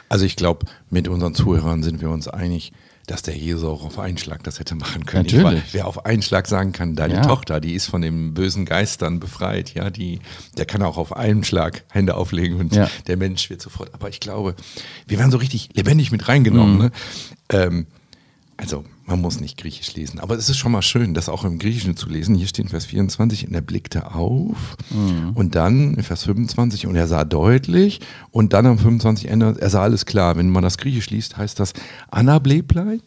Also 0.10 0.26
ich 0.26 0.36
glaube, 0.36 0.66
mit 0.90 1.08
unseren 1.08 1.34
Zuhörern 1.34 1.82
sind 1.82 2.02
wir 2.02 2.10
uns 2.10 2.28
einig, 2.28 2.74
dass 3.08 3.22
der 3.22 3.36
Jesus 3.36 3.64
auch 3.66 3.84
auf 3.84 4.00
einen 4.00 4.18
Schlag 4.18 4.44
das 4.44 4.60
hätte 4.60 4.76
machen 4.76 5.06
können. 5.06 5.26
Ich 5.26 5.34
Natürlich. 5.34 5.62
war- 5.64 5.68
wer 5.74 5.88
auf 5.88 6.06
einen 6.06 6.22
Schlag 6.22 6.48
sagen 6.48 6.72
kann, 6.72 6.96
deine 6.96 7.16
Ja. 7.16 7.22
Tochter, 7.22 7.60
die 7.60 7.74
ist 7.74 7.86
von 7.88 8.02
den 8.02 8.34
bösen 8.34 8.66
Geistern 8.66 9.20
befreit, 9.20 9.74
ja, 9.74 9.90
die, 9.90 10.20
der 10.58 10.66
kann 10.66 10.82
auch 10.84 10.98
auf 10.98 11.16
einen 11.16 11.44
Schlag 11.44 11.84
Hände 11.92 12.16
auflegen 12.16 12.58
und 12.60 12.74
Ja. 12.76 12.90
der 13.08 13.18
Mensch 13.18 13.50
wird 13.50 13.62
sofort. 13.62 13.94
Aber 13.94 14.10
ich 14.10 14.20
glaube, 14.20 14.56
wir 15.08 15.20
werden 15.20 15.32
so 15.32 15.38
richtig 15.38 15.70
lebendig 15.74 16.12
mit 16.12 16.28
reingenommen. 16.28 16.76
Mhm. 16.76 16.82
Ne? 16.84 16.92
Ähm, 17.50 17.88
also 18.58 18.84
man 19.06 19.20
muss 19.20 19.40
nicht 19.40 19.58
Griechisch 19.58 19.96
lesen, 19.96 20.20
aber 20.20 20.36
es 20.36 20.48
ist 20.48 20.58
schon 20.58 20.72
mal 20.72 20.82
schön, 20.82 21.14
das 21.14 21.28
auch 21.28 21.44
im 21.44 21.60
Griechischen 21.60 21.98
zu 21.98 22.08
lesen. 22.08 22.36
Hier 22.36 22.48
steht 22.48 22.66
in 22.66 22.70
Vers 22.70 22.86
24, 22.86 23.48
und 23.48 23.54
er 23.54 23.62
blickte 23.62 24.14
auf 24.14 24.78
mhm. 24.92 25.32
und 25.34 25.56
dann 25.56 25.96
in 25.96 26.04
Vers 26.04 26.24
25 26.24 26.88
und 26.88 26.96
er 26.96 27.08
sah 27.08 27.26
deutlich 27.26 28.00
und 28.32 28.54
dann 28.54 28.66
am 28.66 28.78
25 28.78 29.28
Ende, 29.28 29.56
er 29.60 29.70
sah 29.70 29.82
alles 29.82 30.06
klar. 30.06 30.38
Wenn 30.38 30.50
man 30.50 30.64
das 30.64 30.78
Griechisch 30.78 31.10
liest, 31.10 31.36
heißt 31.38 31.60
das 31.60 31.74
Anableplein, 32.12 33.02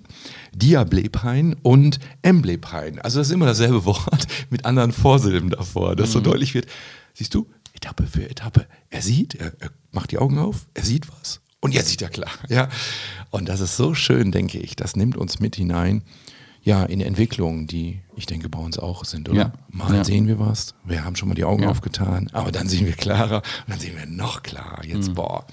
Diablepein 0.55 1.55
und 1.62 2.00
Emblepein. 2.23 2.99
Also 2.99 3.21
das 3.21 3.29
ist 3.29 3.35
immer 3.35 3.47
dasselbe 3.47 3.85
Wort 3.85 4.26
mit 4.50 4.65
anderen 4.65 4.93
Vorsilben 4.93 5.50
davor, 5.50 5.97
dass 5.97 6.11
mhm. 6.11 6.12
so 6.15 6.21
deutlich 6.21 6.55
wird. 6.55 6.67
Siehst 7.15 7.35
du, 7.35 7.47
Etappe 7.73 8.07
für 8.07 8.29
Etappe. 8.29 8.67
Er 8.91 9.03
sieht, 9.03 9.35
er, 9.35 9.53
er 9.61 9.71
macht 9.93 10.11
die 10.11 10.19
Augen 10.19 10.38
auf, 10.38 10.67
er 10.75 10.85
sieht 10.85 11.09
was 11.09 11.41
und 11.66 11.73
jetzt 11.73 11.88
sieht 11.88 12.00
er 12.00 12.08
klar. 12.08 12.30
Ja? 12.49 12.68
Und 13.30 13.49
das 13.49 13.61
ist 13.61 13.76
so 13.76 13.92
schön, 13.92 14.30
denke 14.30 14.58
ich. 14.58 14.76
Das 14.76 14.94
nimmt 14.94 15.16
uns 15.16 15.40
mit 15.40 15.56
hinein 15.56 16.02
ja, 16.62 16.85
in 16.85 17.00
Entwicklungen, 17.00 17.66
die 17.66 18.00
ich 18.16 18.26
denke 18.26 18.49
bei 18.49 18.58
uns 18.61 18.78
auch 18.78 19.04
sind, 19.04 19.28
oder? 19.28 19.38
Ja. 19.38 19.52
Mal 19.70 19.94
ja. 19.94 20.04
sehen 20.04 20.28
wir 20.28 20.38
was, 20.38 20.75
wir 20.85 21.04
haben 21.04 21.16
schon 21.16 21.28
mal 21.28 21.35
die 21.35 21.44
Augen 21.44 21.64
ja. 21.64 21.68
aufgetan, 21.68 22.28
aber 22.32 22.50
dann 22.50 22.68
sehen 22.68 22.87
wir 22.87 22.92
klarer 22.94 23.37
und 23.66 23.68
dann 23.68 23.78
sehen 23.78 23.96
wir 23.96 24.06
noch 24.06 24.42
klarer. 24.42 24.85
Jetzt, 24.85 25.11
mhm. 25.11 25.14
boah. 25.14 25.44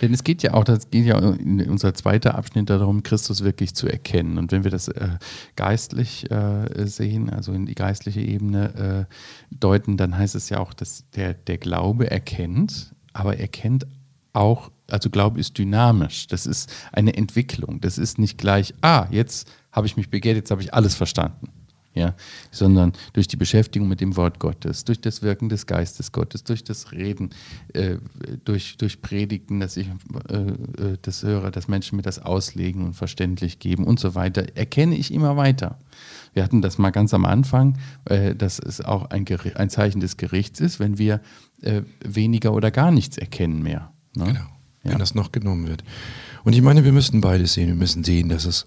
Denn 0.00 0.14
es 0.14 0.24
geht 0.24 0.42
ja 0.42 0.54
auch, 0.54 0.64
das 0.64 0.90
geht 0.90 1.06
ja 1.06 1.18
in 1.18 1.68
unser 1.68 1.92
zweiter 1.92 2.34
Abschnitt 2.34 2.70
darum, 2.70 3.02
Christus 3.02 3.42
wirklich 3.42 3.74
zu 3.74 3.88
erkennen. 3.88 4.38
Und 4.38 4.52
wenn 4.52 4.64
wir 4.64 4.70
das 4.70 4.88
äh, 4.88 5.08
geistlich 5.56 6.30
äh, 6.30 6.86
sehen, 6.86 7.30
also 7.30 7.52
in 7.52 7.66
die 7.66 7.74
geistliche 7.74 8.20
Ebene 8.20 9.06
äh, 9.10 9.14
deuten, 9.50 9.96
dann 9.96 10.16
heißt 10.16 10.34
es 10.34 10.50
ja 10.50 10.60
auch, 10.60 10.72
dass 10.72 11.04
der, 11.10 11.34
der 11.34 11.58
Glaube 11.58 12.10
erkennt, 12.10 12.94
aber 13.12 13.38
erkennt 13.38 13.86
auch, 14.32 14.70
also 14.88 15.10
Glaube 15.10 15.40
ist 15.40 15.58
dynamisch. 15.58 16.26
Das 16.26 16.46
ist 16.46 16.72
eine 16.92 17.14
Entwicklung. 17.14 17.80
Das 17.80 17.98
ist 17.98 18.18
nicht 18.18 18.38
gleich, 18.38 18.74
ah, 18.82 19.06
jetzt 19.10 19.50
habe 19.72 19.86
ich 19.86 19.96
mich 19.96 20.10
begehrt, 20.10 20.36
jetzt 20.36 20.50
habe 20.50 20.62
ich 20.62 20.74
alles 20.74 20.94
verstanden. 20.94 21.48
Ja, 21.94 22.14
sondern 22.52 22.92
durch 23.12 23.26
die 23.26 23.36
Beschäftigung 23.36 23.88
mit 23.88 24.00
dem 24.00 24.16
Wort 24.16 24.38
Gottes, 24.38 24.84
durch 24.84 25.00
das 25.00 25.22
Wirken 25.22 25.48
des 25.48 25.66
Geistes 25.66 26.12
Gottes, 26.12 26.44
durch 26.44 26.62
das 26.62 26.92
Reden, 26.92 27.30
äh, 27.72 27.96
durch, 28.44 28.76
durch 28.76 29.02
Predigten, 29.02 29.58
dass 29.58 29.76
ich 29.76 29.88
äh, 30.28 30.34
äh, 30.36 30.98
das 31.02 31.24
höre, 31.24 31.50
dass 31.50 31.66
Menschen 31.66 31.96
mir 31.96 32.02
das 32.02 32.20
auslegen 32.20 32.84
und 32.84 32.94
verständlich 32.94 33.58
geben 33.58 33.84
und 33.84 33.98
so 33.98 34.14
weiter, 34.14 34.56
erkenne 34.56 34.96
ich 34.96 35.12
immer 35.12 35.36
weiter. 35.36 35.78
Wir 36.34 36.44
hatten 36.44 36.62
das 36.62 36.78
mal 36.78 36.90
ganz 36.90 37.14
am 37.14 37.24
Anfang, 37.24 37.78
äh, 38.04 38.36
dass 38.36 38.60
es 38.60 38.80
auch 38.80 39.10
ein, 39.10 39.26
ein, 39.56 39.70
Zeichen 39.70 39.98
des 39.98 40.16
Gerichts 40.16 40.60
ist, 40.60 40.78
wenn 40.78 40.98
wir 40.98 41.20
äh, 41.62 41.82
weniger 42.04 42.52
oder 42.52 42.70
gar 42.70 42.92
nichts 42.92 43.18
erkennen 43.18 43.60
mehr. 43.60 43.92
Ne? 44.18 44.26
Genau, 44.26 44.46
wenn 44.82 44.92
ja. 44.92 44.98
das 44.98 45.14
noch 45.14 45.32
genommen 45.32 45.66
wird. 45.66 45.82
Und 46.44 46.52
ich 46.52 46.62
meine, 46.62 46.84
wir 46.84 46.92
müssen 46.92 47.20
beides 47.20 47.54
sehen. 47.54 47.68
Wir 47.68 47.74
müssen 47.74 48.04
sehen, 48.04 48.28
dass 48.28 48.44
es 48.44 48.66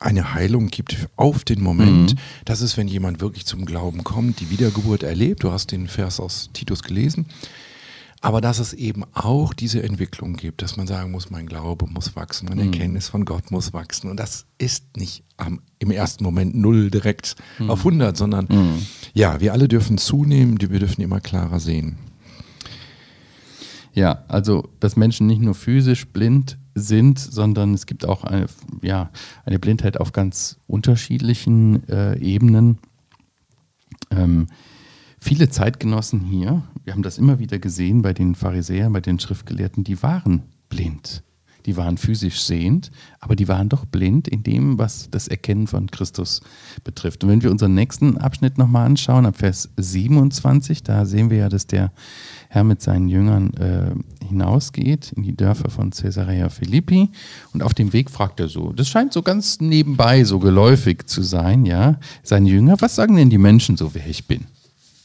eine 0.00 0.34
Heilung 0.34 0.68
gibt 0.68 1.08
auf 1.16 1.44
den 1.44 1.60
Moment. 1.60 2.14
Mhm. 2.14 2.18
Das 2.44 2.60
ist, 2.60 2.76
wenn 2.76 2.88
jemand 2.88 3.20
wirklich 3.20 3.46
zum 3.46 3.64
Glauben 3.64 4.04
kommt, 4.04 4.40
die 4.40 4.50
Wiedergeburt 4.50 5.02
erlebt. 5.02 5.42
Du 5.42 5.50
hast 5.50 5.72
den 5.72 5.88
Vers 5.88 6.20
aus 6.20 6.50
Titus 6.52 6.82
gelesen. 6.82 7.26
Aber 8.20 8.40
dass 8.40 8.58
es 8.58 8.72
eben 8.72 9.04
auch 9.12 9.54
diese 9.54 9.82
Entwicklung 9.82 10.34
gibt, 10.34 10.62
dass 10.62 10.76
man 10.76 10.88
sagen 10.88 11.12
muss, 11.12 11.30
mein 11.30 11.46
Glaube 11.46 11.86
muss 11.86 12.16
wachsen, 12.16 12.48
meine 12.48 12.64
mhm. 12.64 12.72
Erkenntnis 12.72 13.08
von 13.08 13.24
Gott 13.24 13.52
muss 13.52 13.72
wachsen. 13.72 14.10
Und 14.10 14.18
das 14.18 14.46
ist 14.58 14.96
nicht 14.96 15.22
am, 15.36 15.60
im 15.78 15.92
ersten 15.92 16.24
Moment 16.24 16.56
null 16.56 16.90
direkt 16.90 17.36
mhm. 17.58 17.70
auf 17.70 17.80
100, 17.80 18.16
sondern 18.16 18.46
mhm. 18.48 18.86
ja, 19.14 19.40
wir 19.40 19.52
alle 19.52 19.68
dürfen 19.68 19.98
zunehmen, 19.98 20.60
wir 20.60 20.80
dürfen 20.80 21.00
immer 21.00 21.20
klarer 21.20 21.60
sehen. 21.60 21.96
Ja, 23.98 24.22
also 24.28 24.68
dass 24.78 24.94
Menschen 24.94 25.26
nicht 25.26 25.42
nur 25.42 25.56
physisch 25.56 26.06
blind 26.06 26.56
sind, 26.76 27.18
sondern 27.18 27.74
es 27.74 27.84
gibt 27.84 28.06
auch 28.06 28.22
eine, 28.22 28.46
ja, 28.80 29.10
eine 29.44 29.58
Blindheit 29.58 29.98
auf 29.98 30.12
ganz 30.12 30.60
unterschiedlichen 30.68 31.82
äh, 31.88 32.16
Ebenen. 32.20 32.78
Ähm, 34.12 34.46
viele 35.18 35.48
Zeitgenossen 35.48 36.20
hier, 36.20 36.62
wir 36.84 36.92
haben 36.92 37.02
das 37.02 37.18
immer 37.18 37.40
wieder 37.40 37.58
gesehen 37.58 38.02
bei 38.02 38.12
den 38.12 38.36
Pharisäern, 38.36 38.92
bei 38.92 39.00
den 39.00 39.18
Schriftgelehrten, 39.18 39.82
die 39.82 40.00
waren 40.00 40.44
blind. 40.68 41.24
Die 41.66 41.76
waren 41.76 41.98
physisch 41.98 42.42
sehend, 42.42 42.90
aber 43.20 43.36
die 43.36 43.48
waren 43.48 43.68
doch 43.68 43.84
blind 43.84 44.28
in 44.28 44.42
dem, 44.42 44.78
was 44.78 45.10
das 45.10 45.28
Erkennen 45.28 45.66
von 45.66 45.90
Christus 45.90 46.40
betrifft. 46.84 47.24
Und 47.24 47.30
wenn 47.30 47.42
wir 47.42 47.50
unseren 47.50 47.74
nächsten 47.74 48.16
Abschnitt 48.18 48.58
nochmal 48.58 48.86
anschauen, 48.86 49.26
ab 49.26 49.36
Vers 49.36 49.68
27, 49.76 50.82
da 50.82 51.04
sehen 51.04 51.30
wir 51.30 51.38
ja, 51.38 51.48
dass 51.48 51.66
der 51.66 51.92
Herr 52.48 52.64
mit 52.64 52.80
seinen 52.80 53.08
Jüngern 53.08 53.52
äh, 53.54 54.24
hinausgeht 54.24 55.12
in 55.12 55.22
die 55.22 55.36
Dörfer 55.36 55.70
von 55.70 55.90
Caesarea 55.90 56.48
Philippi 56.48 57.10
und 57.52 57.62
auf 57.62 57.74
dem 57.74 57.92
Weg 57.92 58.10
fragt 58.10 58.40
er 58.40 58.48
so, 58.48 58.72
das 58.72 58.88
scheint 58.88 59.12
so 59.12 59.22
ganz 59.22 59.60
nebenbei 59.60 60.24
so 60.24 60.38
geläufig 60.38 61.06
zu 61.06 61.22
sein, 61.22 61.66
ja, 61.66 61.98
seine 62.22 62.48
Jünger, 62.48 62.76
was 62.80 62.94
sagen 62.94 63.16
denn 63.16 63.30
die 63.30 63.38
Menschen 63.38 63.76
so, 63.76 63.94
wer 63.94 64.06
ich 64.06 64.26
bin? 64.26 64.46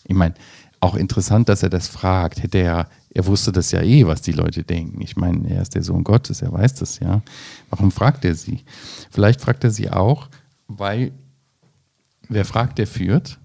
Ich 0.06 0.16
meine, 0.16 0.36
auch 0.84 0.96
interessant, 0.96 1.48
dass 1.48 1.64
er 1.64 1.70
das 1.70 1.88
fragt. 1.88 2.44
Hätte 2.44 2.58
er, 2.58 2.88
er 3.14 3.26
wusste 3.26 3.52
das 3.52 3.72
ja 3.72 3.82
eh, 3.82 4.06
was 4.06 4.22
die 4.22 4.32
Leute 4.32 4.64
denken. 4.64 5.02
Ich 5.02 5.16
meine, 5.16 5.50
er 5.50 5.62
ist 5.62 5.76
der 5.76 5.84
Sohn 5.84 6.04
Gottes, 6.04 6.42
er 6.42 6.52
weiß 6.52 6.76
das 6.76 7.00
ja. 7.00 7.22
Warum 7.70 7.92
fragt 7.92 8.26
er 8.26 8.36
sie? 8.36 8.62
Vielleicht 9.12 9.42
fragt 9.42 9.64
er 9.64 9.72
sie 9.72 9.90
auch, 9.90 10.30
weil 10.68 11.12
wer 12.30 12.46
fragt, 12.46 12.80
der 12.80 12.88
führt, 12.88 13.40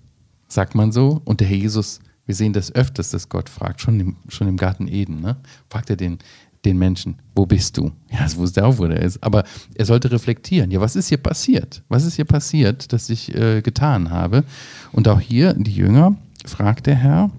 sagt 0.49 0.75
man 0.75 0.93
so. 0.93 1.21
Und 1.25 1.41
der 1.41 1.49
Herr 1.49 1.57
Jesus 1.57 2.01
wir 2.29 2.35
sehen 2.35 2.53
das 2.53 2.75
öfters, 2.75 3.11
dass 3.11 3.31
Gott 3.31 3.49
fragt, 3.49 3.81
schon 3.81 3.99
im, 3.99 4.17
schon 4.29 4.49
im 4.49 4.59
Garten 4.59 4.87
Eden, 4.87 5.23
ne? 5.23 5.39
fragt 5.71 5.89
er 5.89 5.97
den, 5.97 6.19
den 6.67 6.77
Menschen, 6.77 7.17
wo 7.35 7.47
bist 7.47 7.79
du? 7.79 7.91
Ja, 8.11 8.19
das 8.21 8.37
wusste 8.37 8.67
auch, 8.67 8.77
wo 8.77 8.85
er 8.85 9.01
ist. 9.01 9.25
Aber 9.25 9.45
er 9.75 9.87
sollte 9.87 10.13
reflektieren, 10.13 10.71
ja, 10.71 10.79
was 10.79 10.95
ist 10.95 11.09
hier 11.09 11.17
passiert? 11.17 11.83
Was 11.89 12.05
ist 12.05 12.17
hier 12.17 12.27
passiert, 12.27 12.93
dass 12.93 13.09
ich 13.09 13.35
äh, 13.35 13.63
getan 13.63 14.11
habe? 14.11 14.45
Und 14.93 15.09
auch 15.09 15.21
hier, 15.21 15.55
die 15.55 15.73
Jünger, 15.73 16.17
fragt 16.45 16.87
der 16.87 16.97
Herr, 16.97 17.31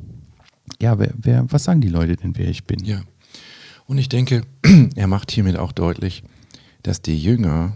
ja, 0.81 0.97
wer, 0.99 1.13
wer, 1.17 1.45
was 1.51 1.63
sagen 1.63 1.81
die 1.81 1.89
Leute 1.89 2.15
denn, 2.15 2.37
wer 2.37 2.47
ich 2.47 2.63
bin? 2.63 2.83
Ja. 2.83 3.01
Und 3.85 3.97
ich 3.97 4.09
denke, 4.09 4.43
er 4.95 5.07
macht 5.07 5.31
hiermit 5.31 5.57
auch 5.57 5.71
deutlich, 5.71 6.23
dass 6.83 7.01
die 7.01 7.17
Jünger 7.17 7.73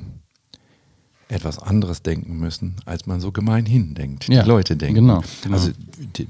etwas 1.27 1.59
anderes 1.59 2.03
denken 2.03 2.37
müssen, 2.37 2.75
als 2.85 3.05
man 3.05 3.19
so 3.19 3.31
gemeinhin 3.31 3.95
denkt, 3.95 4.27
ja, 4.27 4.43
die 4.43 4.49
Leute 4.49 4.75
denken. 4.77 4.95
Genau, 4.95 5.23
genau. 5.41 5.55
Also 5.55 5.71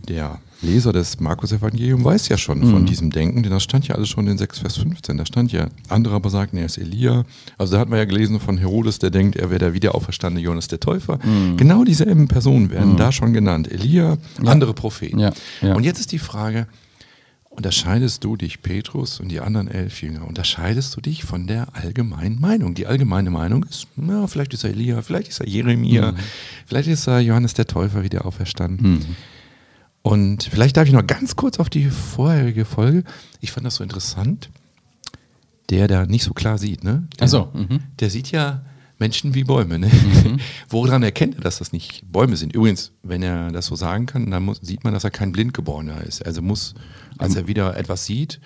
der 0.08 0.40
Leser 0.64 0.94
des 0.94 1.20
Markus-Evangeliums 1.20 2.04
weiß 2.04 2.30
ja 2.30 2.38
schon 2.38 2.60
mhm. 2.60 2.72
von 2.72 2.86
diesem 2.86 3.12
Denken, 3.12 3.44
denn 3.44 3.52
das 3.52 3.64
stand 3.64 3.88
ja 3.88 3.96
alles 3.96 4.10
schon 4.10 4.28
in 4.28 4.38
6, 4.38 4.60
Vers 4.60 4.78
15. 4.78 5.18
Da 5.18 5.26
stand 5.26 5.52
ja, 5.52 5.68
andere 5.90 6.16
aber 6.16 6.30
sagten, 6.30 6.58
er 6.58 6.66
ist 6.66 6.78
Elia. 6.78 7.26
Also 7.58 7.74
da 7.74 7.80
hatten 7.80 7.92
wir 7.92 7.98
ja 7.98 8.06
gelesen 8.06 8.40
von 8.40 8.58
Herodes, 8.58 9.00
der 9.00 9.12
denkt, 9.12 9.36
er 9.36 9.50
wäre 9.50 9.60
der 9.60 9.74
wiederauferstandene 9.74 10.44
Jonas 10.44 10.68
der 10.68 10.80
Täufer. 10.80 11.20
Mhm. 11.24 11.58
Genau 11.58 11.84
dieselben 11.84 12.28
Personen 12.28 12.72
werden 12.72 12.94
mhm. 12.94 12.98
da 12.98 13.12
schon 13.12 13.34
genannt. 13.34 13.72
Elia, 13.72 14.18
ja. 14.42 14.52
andere 14.52 14.74
Propheten. 14.74 15.20
Ja, 15.20 15.32
ja. 15.62 15.76
Und 15.76 15.84
jetzt 15.84 16.00
ist 16.00 16.12
die 16.12 16.20
Frage, 16.20 16.68
unterscheidest 17.56 18.24
du 18.24 18.36
dich, 18.36 18.62
Petrus 18.62 19.20
und 19.20 19.30
die 19.30 19.40
anderen 19.40 19.68
elf 19.68 20.02
Jünger, 20.02 20.28
unterscheidest 20.28 20.96
du 20.96 21.02
dich 21.02 21.24
von 21.24 21.48
der 21.48 21.68
allgemeinen 21.74 22.40
Meinung? 22.40 22.74
Die 22.74 22.88
allgemeine 22.88 23.30
Meinung 23.30 23.64
ist, 23.64 23.88
na, 23.96 24.28
vielleicht 24.28 24.54
ist 24.54 24.64
er 24.64 24.72
Elia, 24.72 25.02
vielleicht 25.02 25.28
ist 25.28 25.40
er 25.40 25.48
Jeremia, 25.48 26.14
mhm. 26.14 26.18
vielleicht 26.66 26.90
ist 26.90 27.08
er 27.08 27.20
Johannes 27.20 27.54
der 27.54 27.68
Täufer 27.68 28.04
wieder 28.04 28.26
auferstanden. 28.26 29.16
Mhm. 30.04 30.12
Und 30.12 30.44
vielleicht 30.44 30.78
darf 30.78 30.88
ich 30.88 30.94
noch 30.94 31.06
ganz 31.06 31.36
kurz 31.36 31.60
auf 31.60 31.70
die 31.70 31.90
vorherige 31.90 32.66
Folge. 32.66 33.04
Ich 33.42 33.52
fand 33.52 33.66
das 33.66 33.76
so 33.76 33.84
interessant. 33.84 34.50
Der 35.70 35.88
da 35.88 36.06
nicht 36.06 36.24
so 36.24 36.34
klar 36.34 36.58
sieht, 36.58 36.84
ne? 36.84 37.08
Der, 37.20 37.28
so, 37.28 37.50
mhm. 37.54 37.80
der 38.00 38.10
sieht 38.10 38.32
ja 38.32 38.64
Menschen 39.00 39.34
wie 39.34 39.44
Bäume. 39.44 39.80
Ne? 39.80 39.88
Mhm. 39.88 40.40
Woran 40.70 41.04
erkennt 41.04 41.36
er, 41.36 41.42
dass 41.42 41.60
das 41.60 41.72
nicht 41.72 42.04
Bäume 42.12 42.36
sind? 42.36 42.54
Übrigens, 42.54 42.92
wenn 43.02 43.24
er 43.24 43.52
das 43.52 43.68
so 43.68 43.76
sagen 43.76 44.06
kann, 44.06 44.30
dann 44.30 44.44
muss, 44.44 44.60
sieht 44.62 44.84
man, 44.84 44.94
dass 44.94 45.04
er 45.04 45.12
kein 45.12 45.32
Blindgeborener 45.32 46.02
ist. 46.04 46.26
Also 46.26 46.42
muss, 46.42 46.74
als 47.18 47.36
er 47.36 47.48
wieder 47.48 47.78
etwas 47.78 48.06
sieht, 48.06 48.40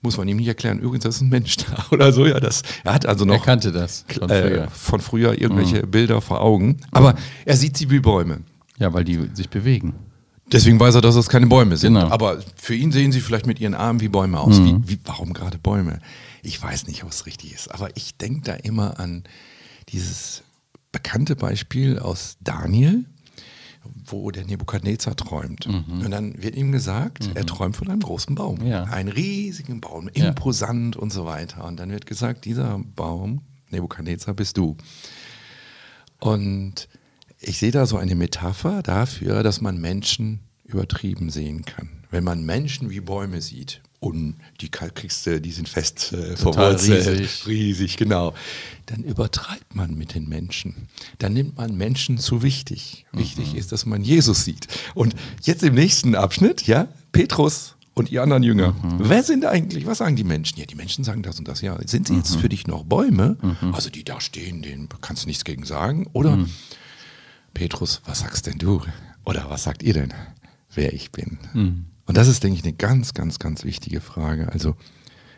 muss 0.00 0.16
man 0.16 0.28
ihm 0.28 0.36
nicht 0.36 0.46
erklären, 0.46 0.78
übrigens, 0.78 1.04
das 1.04 1.16
ist 1.16 1.22
ein 1.22 1.28
Mensch 1.28 1.56
da 1.56 1.86
oder 1.90 2.12
so. 2.12 2.26
Ja, 2.26 2.38
das, 2.38 2.62
er 2.84 2.94
hat 2.94 3.06
also 3.06 3.24
noch. 3.24 3.34
Er 3.34 3.40
kannte 3.40 3.72
das 3.72 4.04
von 4.08 4.28
früher, 4.28 4.64
äh, 4.64 4.68
von 4.68 5.00
früher 5.00 5.40
irgendwelche 5.40 5.84
mhm. 5.84 5.90
Bilder 5.90 6.20
vor 6.20 6.40
Augen. 6.40 6.78
Aber 6.92 7.14
er 7.44 7.56
sieht 7.56 7.76
sie 7.76 7.90
wie 7.90 8.00
Bäume. 8.00 8.42
Ja, 8.78 8.92
weil 8.92 9.04
die 9.04 9.28
sich 9.34 9.48
bewegen. 9.48 9.94
Deswegen 10.52 10.80
weiß 10.80 10.94
er, 10.94 11.00
dass 11.00 11.14
das 11.14 11.28
keine 11.28 11.46
Bäume 11.46 11.76
sind. 11.76 11.94
Genau. 11.94 12.08
Aber 12.08 12.42
für 12.56 12.74
ihn 12.74 12.92
sehen 12.92 13.12
sie 13.12 13.20
vielleicht 13.20 13.46
mit 13.46 13.60
ihren 13.60 13.74
Armen 13.74 14.00
wie 14.00 14.08
Bäume 14.08 14.40
aus. 14.40 14.58
Mhm. 14.58 14.84
Wie, 14.86 14.94
wie, 14.94 14.98
warum 15.04 15.32
gerade 15.32 15.58
Bäume? 15.58 16.00
Ich 16.42 16.62
weiß 16.62 16.86
nicht, 16.86 17.04
ob 17.04 17.10
es 17.10 17.26
richtig 17.26 17.54
ist. 17.54 17.68
Aber 17.68 17.94
ich 17.96 18.16
denke 18.16 18.42
da 18.42 18.54
immer 18.54 18.98
an 18.98 19.24
dieses 19.90 20.42
bekannte 20.92 21.36
Beispiel 21.36 21.98
aus 21.98 22.36
Daniel, 22.40 23.04
wo 24.06 24.30
der 24.30 24.44
Nebukadnezar 24.44 25.16
träumt. 25.16 25.66
Mhm. 25.66 26.04
Und 26.04 26.10
dann 26.10 26.42
wird 26.42 26.56
ihm 26.56 26.72
gesagt, 26.72 27.26
mhm. 27.26 27.36
er 27.36 27.46
träumt 27.46 27.76
von 27.76 27.88
einem 27.88 28.00
großen 28.00 28.34
Baum. 28.34 28.64
Ja. 28.64 28.84
Einen 28.84 29.08
riesigen 29.08 29.80
Baum, 29.80 30.08
imposant 30.08 30.96
ja. 30.96 31.00
und 31.00 31.12
so 31.12 31.24
weiter. 31.24 31.64
Und 31.64 31.78
dann 31.78 31.90
wird 31.90 32.06
gesagt, 32.06 32.44
dieser 32.44 32.80
Baum, 32.96 33.42
Nebukadnezar, 33.70 34.34
bist 34.34 34.56
du. 34.56 34.76
Und 36.20 36.88
ich 37.40 37.58
sehe 37.58 37.70
da 37.70 37.86
so 37.86 37.96
eine 37.96 38.14
Metapher 38.14 38.82
dafür, 38.82 39.42
dass 39.42 39.60
man 39.60 39.80
Menschen 39.80 40.40
übertrieben 40.64 41.30
sehen 41.30 41.64
kann. 41.64 41.88
Wenn 42.10 42.24
man 42.24 42.44
Menschen 42.44 42.90
wie 42.90 43.00
Bäume 43.00 43.40
sieht 43.40 43.82
und 44.00 44.36
die 44.60 44.70
Kalkkiste, 44.70 45.40
die 45.40 45.50
sind 45.50 45.68
fest 45.68 46.12
äh, 46.12 46.36
verwurzelt, 46.36 47.06
riesig. 47.06 47.42
riesig, 47.46 47.96
genau, 47.96 48.34
dann 48.86 49.02
übertreibt 49.02 49.74
man 49.74 49.94
mit 49.96 50.14
den 50.14 50.28
Menschen. 50.28 50.88
Dann 51.18 51.32
nimmt 51.32 51.56
man 51.56 51.76
Menschen 51.76 52.18
zu 52.18 52.42
wichtig. 52.42 53.06
Mhm. 53.12 53.18
Wichtig 53.18 53.54
ist, 53.54 53.72
dass 53.72 53.86
man 53.86 54.02
Jesus 54.02 54.44
sieht. 54.44 54.68
Und 54.94 55.14
jetzt 55.42 55.62
im 55.62 55.74
nächsten 55.74 56.14
Abschnitt, 56.14 56.66
ja, 56.66 56.88
Petrus 57.12 57.76
und 57.94 58.10
ihr 58.10 58.22
anderen 58.22 58.42
Jünger. 58.42 58.72
Mhm. 58.72 59.00
Wer 59.00 59.22
sind 59.22 59.44
eigentlich? 59.44 59.86
Was 59.86 59.98
sagen 59.98 60.16
die 60.16 60.24
Menschen? 60.24 60.58
Ja, 60.58 60.66
die 60.66 60.76
Menschen 60.76 61.04
sagen 61.04 61.22
das 61.22 61.38
und 61.38 61.48
das. 61.48 61.60
Ja, 61.60 61.78
sind 61.84 62.08
sie 62.08 62.14
jetzt 62.14 62.36
mhm. 62.36 62.40
für 62.40 62.48
dich 62.48 62.66
noch 62.66 62.84
Bäume? 62.84 63.36
Mhm. 63.42 63.74
Also 63.74 63.90
die 63.90 64.04
da 64.04 64.20
stehen, 64.20 64.62
denen 64.62 64.88
kannst 65.00 65.24
du 65.24 65.26
nichts 65.26 65.44
gegen 65.44 65.64
sagen. 65.64 66.06
Oder 66.12 66.36
mhm. 66.36 66.50
Petrus, 67.54 68.02
was 68.04 68.20
sagst 68.20 68.46
denn 68.46 68.58
du? 68.58 68.82
Oder 69.24 69.50
was 69.50 69.64
sagt 69.64 69.82
ihr 69.82 69.94
denn, 69.94 70.14
wer 70.74 70.92
ich 70.92 71.12
bin? 71.12 71.38
Mhm. 71.52 71.86
Und 72.06 72.16
das 72.16 72.28
ist, 72.28 72.42
denke 72.42 72.58
ich, 72.58 72.64
eine 72.64 72.72
ganz, 72.72 73.12
ganz, 73.12 73.38
ganz 73.38 73.64
wichtige 73.64 74.00
Frage. 74.00 74.50
Also 74.52 74.74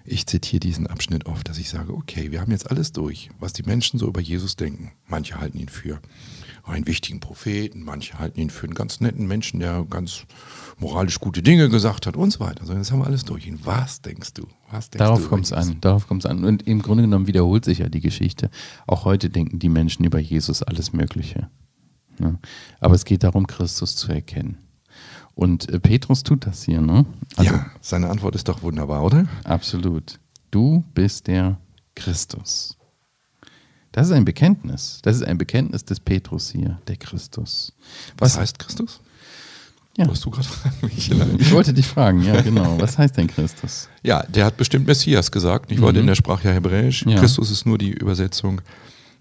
ich 0.05 0.27
zitiere 0.27 0.61
diesen 0.61 0.87
Abschnitt 0.87 1.27
oft, 1.27 1.49
dass 1.49 1.59
ich 1.59 1.69
sage, 1.69 1.93
okay, 1.93 2.31
wir 2.31 2.41
haben 2.41 2.53
jetzt 2.53 2.71
alles 2.71 2.93
durch, 2.93 3.31
was 3.39 3.53
die 3.53 3.63
Menschen 3.63 3.99
so 3.99 4.07
über 4.07 4.21
Jesus 4.21 4.57
denken. 4.57 4.93
Manche 5.07 5.39
halten 5.41 5.59
ihn 5.59 5.69
für 5.69 6.01
einen 6.65 6.87
wichtigen 6.87 7.21
Propheten, 7.21 7.83
manche 7.83 8.19
halten 8.19 8.41
ihn 8.41 8.51
für 8.51 8.67
einen 8.67 8.75
ganz 8.75 9.01
netten 9.01 9.27
Menschen, 9.27 9.61
der 9.61 9.85
ganz 9.89 10.25
moralisch 10.79 11.19
gute 11.19 11.43
Dinge 11.43 11.69
gesagt 11.69 12.07
hat 12.07 12.17
und 12.17 12.31
so 12.31 12.41
weiter. 12.41 12.63
Also 12.63 12.75
das 12.75 12.93
haben 12.93 13.01
wir 13.01 13.07
alles 13.07 13.25
durch 13.25 13.47
ihn. 13.47 13.61
Was 13.65 14.03
denkst 14.03 14.35
du? 14.35 14.47
Was 14.71 14.91
denkst 14.91 14.99
darauf 14.99 15.29
kommt 15.29 15.47
es 15.47 15.53
an. 15.53 15.79
Darauf 15.81 16.07
kommt 16.07 16.25
es 16.25 16.31
an. 16.31 16.45
Und 16.45 16.67
im 16.67 16.83
Grunde 16.83 17.03
genommen 17.03 17.27
wiederholt 17.27 17.65
sich 17.65 17.79
ja 17.79 17.89
die 17.89 18.01
Geschichte. 18.01 18.51
Auch 18.87 19.05
heute 19.05 19.31
denken 19.31 19.59
die 19.59 19.69
Menschen 19.69 20.05
über 20.05 20.19
Jesus 20.19 20.63
alles 20.63 20.93
Mögliche. 20.93 21.49
Ja. 22.21 22.35
Aber 22.81 22.95
es 22.95 23.05
geht 23.05 23.23
darum, 23.23 23.47
Christus 23.47 23.97
zu 23.97 24.13
erkennen. 24.13 24.59
Und 25.35 25.69
äh, 25.71 25.81
Petrus 25.81 26.23
tut 26.23 26.47
das 26.47 26.65
hier, 26.65 26.81
ne? 26.81 27.07
Also, 27.37 27.53
ja, 27.53 27.67
seine 27.81 28.11
Antwort 28.11 28.35
ist 28.35 28.49
doch 28.49 28.63
wunderbar, 28.63 29.03
oder? 29.05 29.27
Absolut. 29.45 30.19
Du 30.51 30.85
bist 30.95 31.29
der 31.29 31.59
Christus. 31.95 32.77
Das 33.93 34.07
ist 34.07 34.13
ein 34.13 34.25
Bekenntnis. 34.25 35.01
Das 35.03 35.17
ist 35.17 35.25
ein 35.25 35.39
Bekenntnis 35.39 35.85
des 35.85 35.99
Petrus 36.01 36.51
hier, 36.51 36.79
der 36.87 36.97
Christus. 36.97 37.73
Was, 38.19 38.35
Was 38.35 38.41
heißt 38.41 38.59
Christus? 38.59 39.01
Ja. 39.97 40.07
Wolltest 40.07 40.25
du 40.25 40.31
gerade 40.31 40.49
fragen? 40.49 41.37
Ich 41.41 41.53
wollte 41.53 41.75
dich 41.75 41.87
fragen, 41.87 42.23
ja, 42.23 42.41
genau. 42.41 42.81
Was 42.81 42.97
heißt 42.97 43.17
denn 43.17 43.27
Christus? 43.27 43.89
Ja, 44.03 44.23
der 44.23 44.45
hat 44.47 44.57
bestimmt 44.57 44.87
Messias 44.87 45.31
gesagt. 45.31 45.73
Ich 45.73 45.79
mhm. 45.79 45.83
wollte 45.83 46.01
in 46.01 46.07
der 46.07 46.15
Sprache 46.15 46.49
ja 46.49 46.55
Hebräisch. 46.55 47.05
Ja. 47.07 47.19
Christus 47.19 47.51
ist 47.51 47.67
nur 47.67 47.79
die 47.79 47.91
Übersetzung 47.91 48.61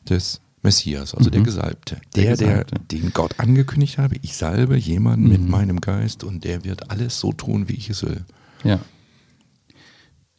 des 0.07 0.41
Messias, 0.61 1.15
also 1.15 1.29
mhm. 1.29 1.33
der 1.33 1.41
Gesalbte. 1.43 2.01
Der, 2.15 2.23
der, 2.23 2.31
Gesalbte. 2.31 2.75
der, 2.75 2.99
den 2.99 3.13
Gott 3.13 3.39
angekündigt 3.39 3.97
habe, 3.97 4.15
ich 4.21 4.35
salbe 4.35 4.77
jemanden 4.77 5.25
mhm. 5.25 5.31
mit 5.31 5.47
meinem 5.47 5.81
Geist 5.81 6.23
und 6.23 6.43
der 6.43 6.63
wird 6.63 6.91
alles 6.91 7.19
so 7.19 7.31
tun, 7.31 7.69
wie 7.69 7.73
ich 7.73 7.89
es 7.89 8.03
will. 8.03 8.25
Ja. 8.63 8.79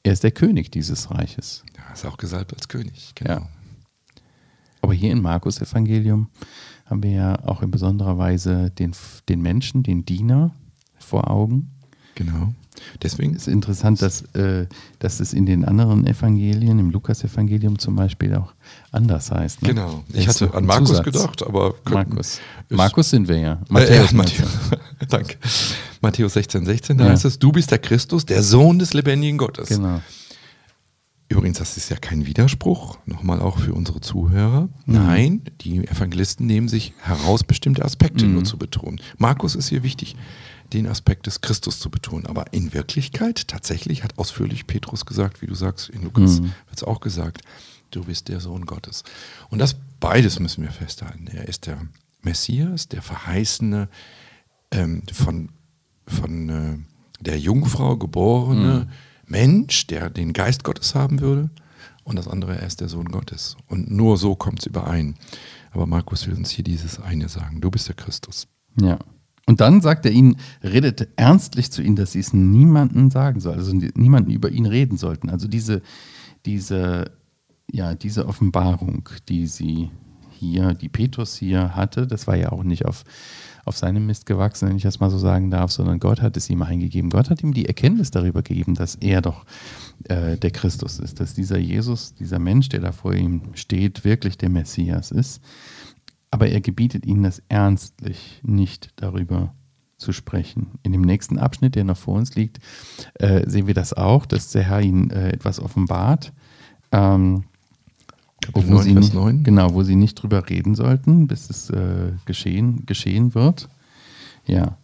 Er 0.03 0.13
ist 0.13 0.23
der 0.23 0.31
König 0.31 0.71
dieses 0.71 1.11
Reiches. 1.11 1.65
Ja, 1.77 1.93
ist 1.93 2.07
auch 2.07 2.17
gesalbt 2.17 2.55
als 2.55 2.69
König, 2.69 3.13
genau. 3.15 3.33
Ja. 3.33 3.49
Aber 4.83 4.95
hier 4.95 5.13
im 5.13 5.21
Markus-Evangelium 5.23 6.31
haben 6.87 7.03
wir 7.03 7.11
ja 7.11 7.45
auch 7.45 7.63
in 7.63 7.71
besonderer 7.71 8.19
Weise 8.19 8.71
den, 8.71 8.95
den 9.29 9.43
Menschen, 9.43 9.83
den 9.83 10.05
Diener 10.05 10.55
vor 10.99 11.31
Augen. 11.31 11.71
Genau. 12.21 12.53
Deswegen 13.03 13.35
ist 13.35 13.49
interessant, 13.49 14.03
dass, 14.03 14.21
äh, 14.35 14.67
dass 14.99 15.21
es 15.21 15.33
in 15.33 15.47
den 15.47 15.65
anderen 15.65 16.07
Evangelien, 16.07 16.79
im 16.79 16.91
Lukas-Evangelium 16.91 17.79
zum 17.79 17.97
Beispiel, 17.97 18.35
auch 18.35 18.53
anders 18.93 19.31
heißt. 19.31 19.63
Ne? 19.63 19.71
Genau. 19.71 20.05
Ich 20.13 20.29
hatte 20.29 20.39
so 20.39 20.51
an 20.51 20.67
Markus 20.67 20.89
Zusatz. 20.89 21.05
gedacht, 21.07 21.43
aber 21.47 21.77
Markus. 21.91 22.41
Markus 22.69 23.09
sind 23.09 23.27
wir 23.27 23.39
ja. 23.39 23.63
Matthäus. 23.71 24.13
Äh, 24.13 24.17
Matthäus. 24.17 24.51
Danke. 25.09 25.37
Matthäus 26.03 26.35
16, 26.35 26.67
16, 26.67 26.99
da 26.99 27.05
ja. 27.05 27.11
heißt 27.13 27.25
es, 27.25 27.39
du 27.39 27.53
bist 27.53 27.71
der 27.71 27.79
Christus, 27.79 28.27
der 28.27 28.43
Sohn 28.43 28.79
des 28.79 28.93
lebendigen 28.93 29.39
Gottes. 29.39 29.71
Genau. 29.71 30.03
Übrigens, 31.31 31.59
das 31.59 31.77
ist 31.77 31.89
ja 31.91 31.97
kein 31.97 32.27
Widerspruch, 32.27 32.99
nochmal 33.07 33.41
auch 33.41 33.61
für 33.61 33.73
unsere 33.73 34.01
Zuhörer. 34.01 34.63
Mhm. 34.63 34.69
Nein, 34.87 35.43
die 35.61 35.87
Evangelisten 35.87 36.45
nehmen 36.45 36.69
sich 36.69 36.93
heraus, 36.99 37.45
bestimmte 37.45 37.85
Aspekte 37.85 38.27
mhm. 38.27 38.35
nur 38.35 38.45
zu 38.45 38.59
betonen. 38.59 39.01
Markus 39.17 39.55
ist 39.55 39.69
hier 39.69 39.85
wichtig, 39.85 40.17
den 40.73 40.89
Aspekt 40.89 41.27
des 41.27 41.41
Christus 41.41 41.79
zu 41.79 41.89
betonen. 41.89 42.27
Aber 42.27 42.53
in 42.53 42.75
Wirklichkeit, 42.75 43.47
tatsächlich 43.47 44.03
hat 44.03 44.19
ausführlich 44.19 44.67
Petrus 44.67 45.07
gesagt, 45.07 45.41
wie 45.41 45.47
du 45.47 45.55
sagst, 45.55 45.89
in 45.89 46.03
Lukas 46.03 46.41
mhm. 46.41 46.47
wird 46.47 46.77
es 46.79 46.83
auch 46.83 46.99
gesagt, 46.99 47.43
du 47.93 48.03
bist 48.03 48.27
der 48.27 48.41
Sohn 48.41 48.67
Gottes. 48.67 49.05
Und 49.51 49.61
das 49.61 49.77
beides 50.01 50.41
müssen 50.41 50.65
wir 50.65 50.73
festhalten. 50.73 51.29
Er 51.29 51.47
ist 51.47 51.67
der 51.67 51.79
Messias, 52.23 52.89
der 52.89 53.03
Verheißene, 53.03 53.89
ähm, 54.73 55.05
von, 55.13 55.51
von 56.09 56.49
äh, 56.49 56.79
der 57.21 57.39
Jungfrau 57.39 57.97
geborene 57.97 58.87
mhm. 58.87 59.10
Mensch, 59.31 59.87
der 59.87 60.11
den 60.11 60.33
Geist 60.33 60.65
Gottes 60.65 60.95
haben 60.95 61.21
würde. 61.21 61.51
Und 62.05 62.17
das 62.17 62.29
andere, 62.29 62.59
er 62.59 62.67
ist 62.67 62.81
der 62.81 62.89
Sohn 62.89 63.07
Gottes. 63.07 63.57
Und 63.69 63.91
nur 63.91 64.17
so 64.17 64.35
kommt 64.35 64.61
es 64.61 64.67
überein. 64.67 65.15
Aber 65.71 65.87
Markus 65.87 66.27
will 66.27 66.35
uns 66.35 66.51
hier 66.51 66.65
dieses 66.65 67.01
eine 67.01 67.29
sagen. 67.29 67.61
Du 67.61 67.71
bist 67.71 67.89
der 67.89 67.95
Christus. 67.95 68.49
Ja. 68.81 68.99
Und 69.47 69.61
dann 69.61 69.81
sagt 69.81 70.07
er 70.07 70.13
ihnen, 70.13 70.37
redet 70.63 71.09
ernstlich 71.17 71.71
zu 71.71 71.83
ihnen, 71.83 71.97
dass 71.97 72.13
sie 72.13 72.21
es 72.21 72.33
niemandem 72.33 73.11
sagen 73.11 73.41
sollen, 73.41 73.59
also 73.59 73.73
niemanden 73.73 74.31
über 74.31 74.51
ihn 74.51 74.67
reden 74.67 74.97
sollten. 74.97 75.29
Also 75.29 75.49
diese, 75.49 75.83
diese, 76.47 77.11
ja, 77.71 77.95
diese 77.95 78.27
Offenbarung, 78.27 79.09
die 79.29 79.47
sie 79.47 79.91
hier, 80.41 80.75
die 80.75 80.89
Petrus 80.89 81.37
hier 81.37 81.77
hatte, 81.77 82.07
das 82.07 82.27
war 82.27 82.37
ja 82.37 82.51
auch 82.51 82.65
nicht 82.65 82.87
auf, 82.87 83.05
auf 83.65 83.77
seinem 83.77 84.07
Mist 84.07 84.27
gewachsen, 84.27 84.69
wenn 84.69 84.77
ich 84.77 84.83
das 84.83 85.01
mal 85.01 85.11
so 85.11 85.19
sagen 85.19 85.51
darf, 85.51 85.71
sondern 85.71 86.01
Gott 86.01 86.21
hat 86.23 86.37
es 86.37 86.51
ihm 86.51 86.63
eingegeben. 86.63 87.11
Gott 87.11 87.31
hat 87.31 87.43
ihm 87.43 87.55
die 87.55 87.67
Erkenntnis 87.67 88.11
darüber 88.11 88.43
gegeben, 88.43 88.75
dass 88.75 88.97
er 88.97 89.21
doch 89.21 89.45
äh, 90.05 90.37
der 90.37 90.51
Christus 90.51 90.99
ist, 90.99 91.21
dass 91.21 91.35
dieser 91.35 91.59
Jesus, 91.59 92.15
dieser 92.15 92.39
Mensch, 92.39 92.69
der 92.71 92.81
da 92.81 92.93
vor 92.93 93.15
ihm 93.15 93.43
steht, 93.55 94.05
wirklich 94.05 94.39
der 94.39 94.49
Messias 94.49 95.11
ist. 95.11 95.43
Aber 96.31 96.49
er 96.49 96.61
gebietet 96.61 97.07
ihnen 97.07 97.25
das 97.25 97.43
ernstlich 97.49 98.41
nicht 98.43 98.91
darüber 98.97 99.53
zu 100.01 100.13
sprechen. 100.13 100.79
In 100.83 100.93
dem 100.93 101.03
nächsten 101.03 101.39
Abschnitt, 101.39 101.75
der 101.75 101.85
noch 101.85 101.97
vor 101.97 102.15
uns 102.15 102.35
liegt, 102.35 102.59
äh, 103.15 103.49
sehen 103.49 103.67
wir 103.67 103.75
das 103.75 103.93
auch, 103.93 104.27
dass 104.27 104.51
der 104.51 104.63
Herr 104.63 104.81
ihnen 104.81 105.11
äh, 105.11 105.31
etwas 105.31 105.61
offenbart. 105.61 106.33
Ähm, 106.93 107.45
wo 108.53 108.61
9, 108.61 108.83
sie 108.83 108.95
nicht, 108.95 109.15
9. 109.15 109.45
Genau, 109.45 109.75
wo 109.75 109.83
sie 109.83 109.97
nicht 109.97 110.15
drüber 110.17 110.49
reden 110.49 110.75
sollten, 110.75 111.27
bis 111.27 111.51
es 111.51 111.71
äh, 111.71 112.13
geschehen, 112.25 112.85
geschehen 112.87 113.35
wird. 113.35 113.69
Ja. 114.47 114.79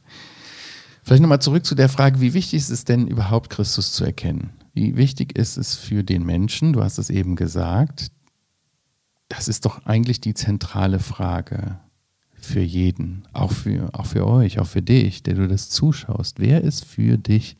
Vielleicht 1.02 1.22
nochmal 1.22 1.40
zurück 1.40 1.64
zu 1.64 1.74
der 1.74 1.88
Frage, 1.88 2.20
wie 2.20 2.34
wichtig 2.34 2.58
ist 2.58 2.70
es 2.70 2.84
denn 2.84 3.06
überhaupt, 3.06 3.50
Christus 3.50 3.92
zu 3.92 4.04
erkennen? 4.04 4.50
Wie 4.74 4.96
wichtig 4.96 5.38
ist 5.38 5.56
es 5.56 5.74
für 5.74 6.04
den 6.04 6.24
Menschen, 6.24 6.72
du 6.72 6.82
hast 6.82 6.98
es 6.98 7.10
eben 7.10 7.36
gesagt, 7.36 8.10
das 9.28 9.48
ist 9.48 9.64
doch 9.64 9.86
eigentlich 9.86 10.20
die 10.20 10.34
zentrale 10.34 10.98
Frage 10.98 11.78
für 12.34 12.60
jeden, 12.60 13.26
auch 13.32 13.52
für, 13.52 13.90
auch 13.92 14.06
für 14.06 14.26
euch, 14.26 14.58
auch 14.58 14.66
für 14.66 14.82
dich, 14.82 15.22
der 15.22 15.34
du 15.34 15.48
das 15.48 15.70
zuschaust. 15.70 16.38
Wer 16.38 16.62
ist 16.62 16.84
für 16.84 17.18
dich 17.18 17.56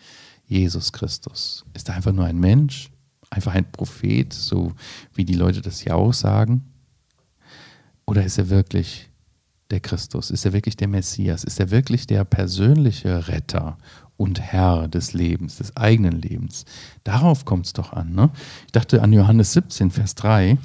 Jesus 0.47 0.93
Christus? 0.93 1.65
Ist 1.75 1.89
er 1.89 1.97
einfach 1.97 2.13
nur 2.13 2.25
ein 2.25 2.39
Mensch? 2.39 2.91
Einfach 3.31 3.55
ein 3.55 3.71
Prophet, 3.71 4.33
so 4.33 4.73
wie 5.15 5.25
die 5.25 5.35
Leute 5.35 5.61
das 5.61 5.85
ja 5.85 5.95
auch 5.95 6.13
sagen? 6.13 6.65
Oder 8.07 8.25
ist 8.25 8.39
er 8.39 8.49
wirklich 8.51 9.11
der 9.71 9.81
Christus? 9.81 10.31
Ist 10.31 10.45
er 10.45 10.53
wirklich 10.53 10.77
der 10.77 10.89
Messias? 10.89 11.45
Ist 11.45 11.59
er 11.59 11.71
wirklich 11.71 12.07
der 12.07 12.25
persönliche 12.25 13.29
Retter 13.29 13.79
und 14.17 14.41
Herr 14.41 14.89
des 14.89 15.13
Lebens, 15.13 15.57
des 15.57 15.77
eigenen 15.77 16.21
Lebens? 16.21 16.65
Darauf 17.05 17.45
kommt 17.45 17.67
es 17.67 17.73
doch 17.73 17.93
an. 17.93 18.13
Ne? 18.15 18.31
Ich 18.67 18.73
dachte 18.73 19.03
an 19.03 19.13
Johannes 19.13 19.53
17, 19.53 19.91
Vers 19.91 20.15
3. 20.15 20.57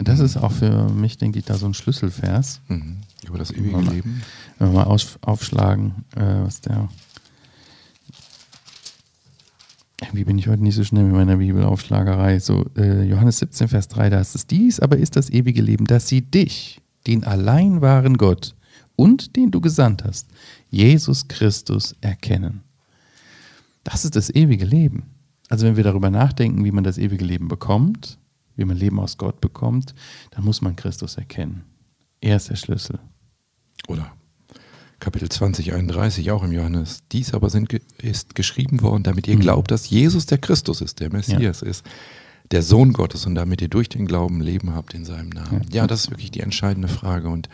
Das 0.00 0.20
ist 0.20 0.36
auch 0.36 0.52
für 0.52 0.88
mich, 0.90 1.18
denke 1.18 1.38
ich, 1.38 1.44
da 1.44 1.56
so 1.56 1.66
ein 1.66 1.74
Schlüsselvers. 1.74 2.60
Mhm. 2.68 2.98
Über 3.26 3.38
das 3.38 3.50
ewige 3.50 3.80
Leben. 3.80 4.22
Wenn 4.58 4.72
wir 4.72 4.84
mal 4.84 4.98
aufschlagen, 5.22 6.04
äh, 6.16 6.44
was 6.44 6.60
der 6.60 6.88
wie 10.12 10.24
bin 10.24 10.38
ich 10.38 10.48
heute 10.48 10.62
nicht 10.62 10.76
so 10.76 10.84
schnell 10.84 11.04
mit 11.04 11.14
meiner 11.14 11.36
Bibelaufschlagerei? 11.36 12.38
So, 12.38 12.66
äh, 12.76 13.02
Johannes 13.02 13.38
17, 13.38 13.68
Vers 13.68 13.88
3, 13.88 14.10
da 14.10 14.20
ist 14.20 14.34
es 14.34 14.46
dies, 14.46 14.80
aber 14.80 14.96
ist 14.96 15.16
das 15.16 15.30
ewige 15.30 15.60
Leben, 15.60 15.86
dass 15.86 16.08
sie 16.08 16.22
dich, 16.22 16.80
den 17.06 17.24
allein 17.24 17.80
wahren 17.80 18.16
Gott 18.16 18.54
und 18.96 19.36
den 19.36 19.50
du 19.50 19.60
gesandt 19.60 20.04
hast, 20.04 20.28
Jesus 20.70 21.26
Christus 21.28 21.96
erkennen. 22.00 22.62
Das 23.84 24.04
ist 24.04 24.16
das 24.16 24.30
ewige 24.30 24.64
Leben. 24.64 25.04
Also 25.48 25.66
wenn 25.66 25.76
wir 25.76 25.84
darüber 25.84 26.10
nachdenken, 26.10 26.64
wie 26.64 26.72
man 26.72 26.84
das 26.84 26.98
ewige 26.98 27.24
Leben 27.24 27.48
bekommt, 27.48 28.18
wie 28.54 28.64
man 28.64 28.76
Leben 28.76 29.00
aus 29.00 29.16
Gott 29.16 29.40
bekommt, 29.40 29.94
dann 30.30 30.44
muss 30.44 30.60
man 30.60 30.76
Christus 30.76 31.16
erkennen. 31.16 31.64
Er 32.20 32.36
ist 32.36 32.50
der 32.50 32.56
Schlüssel. 32.56 32.98
Oder 33.86 34.12
Kapitel 35.00 35.28
20, 35.28 35.74
31, 35.74 36.30
auch 36.32 36.42
im 36.42 36.52
Johannes. 36.52 37.02
Dies 37.12 37.32
aber 37.34 37.50
sind, 37.50 37.72
ist 38.02 38.34
geschrieben 38.34 38.82
worden, 38.82 39.04
damit 39.04 39.28
ihr 39.28 39.36
glaubt, 39.36 39.70
dass 39.70 39.88
Jesus 39.90 40.26
der 40.26 40.38
Christus 40.38 40.80
ist, 40.80 41.00
der 41.00 41.12
Messias 41.12 41.60
ja. 41.60 41.68
ist, 41.68 41.84
der 42.50 42.62
Sohn 42.62 42.92
Gottes 42.92 43.26
und 43.26 43.34
damit 43.34 43.60
ihr 43.62 43.68
durch 43.68 43.88
den 43.88 44.06
Glauben 44.06 44.40
Leben 44.40 44.74
habt 44.74 44.94
in 44.94 45.04
seinem 45.04 45.28
Namen. 45.28 45.66
Ja, 45.70 45.82
ja 45.82 45.86
das 45.86 46.04
ist 46.04 46.10
wirklich 46.10 46.30
die 46.30 46.40
entscheidende 46.40 46.88
Frage 46.88 47.28
und 47.28 47.48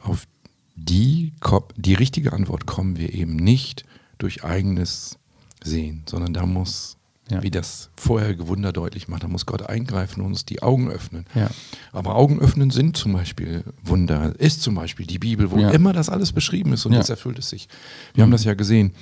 auf 0.00 0.26
die, 0.74 1.32
die 1.76 1.94
richtige 1.94 2.32
Antwort 2.32 2.66
kommen 2.66 2.98
wir 2.98 3.14
eben 3.14 3.36
nicht 3.36 3.84
durch 4.18 4.44
eigenes 4.44 5.18
Sehen, 5.64 6.02
sondern 6.06 6.34
da 6.34 6.44
muss, 6.44 6.96
ja. 7.30 7.42
wie 7.42 7.50
das 7.50 7.90
vorherige 7.96 8.48
Wunder 8.48 8.72
deutlich 8.72 9.08
macht, 9.08 9.24
da 9.24 9.28
muss 9.28 9.46
Gott 9.46 9.62
eingreifen 9.62 10.20
und 10.20 10.28
uns 10.28 10.44
die 10.44 10.62
Augen 10.62 10.90
öffnen. 10.90 11.26
Ja. 11.34 11.50
Aber 11.92 12.14
Augen 12.14 12.38
öffnen 12.40 12.70
sind 12.70 12.96
zum 12.96 13.12
Beispiel 13.12 13.64
Wunder, 13.82 14.38
ist 14.38 14.62
zum 14.62 14.74
Beispiel 14.74 15.06
die 15.06 15.18
Bibel, 15.18 15.50
wo 15.50 15.58
ja. 15.58 15.70
immer 15.70 15.92
das 15.92 16.08
alles 16.08 16.32
beschrieben 16.32 16.72
ist 16.72 16.86
und 16.86 16.92
jetzt 16.92 17.10
erfüllt 17.10 17.38
es 17.38 17.48
sich. 17.48 17.68
Wir 18.14 18.22
haben 18.22 18.30
das 18.30 18.44
ja 18.44 18.54
gesehen. 18.54 18.92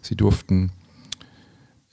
Sie 0.00 0.16
durften, 0.16 0.72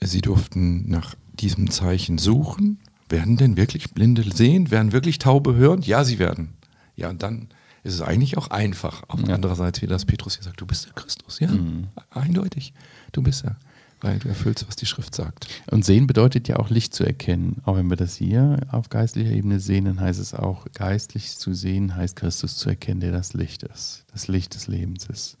sie 0.00 0.20
durften 0.20 0.88
nach 0.88 1.14
diesem 1.34 1.70
Zeichen 1.70 2.18
suchen. 2.18 2.78
Werden 3.08 3.36
denn 3.36 3.56
wirklich 3.56 3.90
Blinde 3.90 4.24
sehen? 4.34 4.70
Werden 4.70 4.92
wirklich 4.92 5.18
Taube 5.18 5.54
hören? 5.54 5.82
Ja, 5.82 6.04
sie 6.04 6.18
werden. 6.18 6.54
Ja, 6.96 7.10
und 7.10 7.22
dann 7.22 7.48
ist 7.82 7.94
es 7.94 8.00
eigentlich 8.00 8.38
auch 8.38 8.48
einfach. 8.48 9.02
Auf 9.08 9.20
ja. 9.20 9.34
andererseits, 9.34 9.82
wie 9.82 9.86
das 9.86 10.06
Petrus 10.06 10.36
hier 10.36 10.44
sagt, 10.44 10.60
du 10.60 10.66
bist 10.66 10.86
der 10.86 10.94
Christus. 10.94 11.38
Ja, 11.40 11.48
mhm. 11.48 11.88
eindeutig. 12.10 12.72
Du 13.12 13.22
bist 13.22 13.44
er. 13.44 13.56
Weil 14.04 14.18
du 14.18 14.28
erfüllst, 14.28 14.68
was 14.68 14.76
die 14.76 14.84
Schrift 14.84 15.14
sagt. 15.14 15.48
Und 15.70 15.82
sehen 15.82 16.06
bedeutet 16.06 16.46
ja 16.46 16.56
auch 16.56 16.68
Licht 16.68 16.94
zu 16.94 17.04
erkennen. 17.04 17.62
Auch 17.64 17.76
wenn 17.76 17.88
wir 17.88 17.96
das 17.96 18.14
hier 18.14 18.58
auf 18.70 18.90
geistlicher 18.90 19.30
Ebene 19.30 19.60
sehen, 19.60 19.86
dann 19.86 19.98
heißt 19.98 20.20
es 20.20 20.34
auch, 20.34 20.66
geistlich 20.74 21.38
zu 21.38 21.54
sehen 21.54 21.96
heißt 21.96 22.14
Christus 22.14 22.58
zu 22.58 22.68
erkennen, 22.68 23.00
der 23.00 23.12
das 23.12 23.32
Licht 23.32 23.62
ist. 23.62 24.04
Das 24.12 24.28
Licht 24.28 24.56
des 24.56 24.66
Lebens 24.66 25.06
ist. 25.06 25.38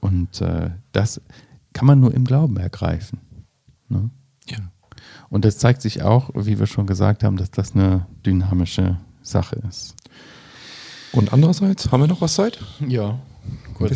Und 0.00 0.40
äh, 0.40 0.70
das 0.92 1.20
kann 1.74 1.86
man 1.86 2.00
nur 2.00 2.14
im 2.14 2.24
Glauben 2.24 2.56
ergreifen. 2.56 3.20
Ne? 3.90 4.08
Ja. 4.48 4.60
Und 5.28 5.44
das 5.44 5.58
zeigt 5.58 5.82
sich 5.82 6.02
auch, 6.02 6.30
wie 6.34 6.58
wir 6.58 6.66
schon 6.66 6.86
gesagt 6.86 7.22
haben, 7.22 7.36
dass 7.36 7.50
das 7.50 7.74
eine 7.74 8.06
dynamische 8.24 8.96
Sache 9.20 9.56
ist. 9.68 9.94
Und 11.12 11.34
andererseits, 11.34 11.92
haben 11.92 12.00
wir 12.00 12.06
noch 12.06 12.22
was 12.22 12.36
Zeit? 12.36 12.58
Ja. 12.88 13.18
Gut. 13.74 13.92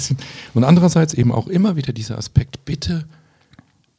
Und 0.52 0.64
andererseits 0.64 1.14
eben 1.14 1.32
auch 1.32 1.46
immer 1.46 1.76
wieder 1.76 1.94
dieser 1.94 2.18
Aspekt, 2.18 2.66
bitte 2.66 3.06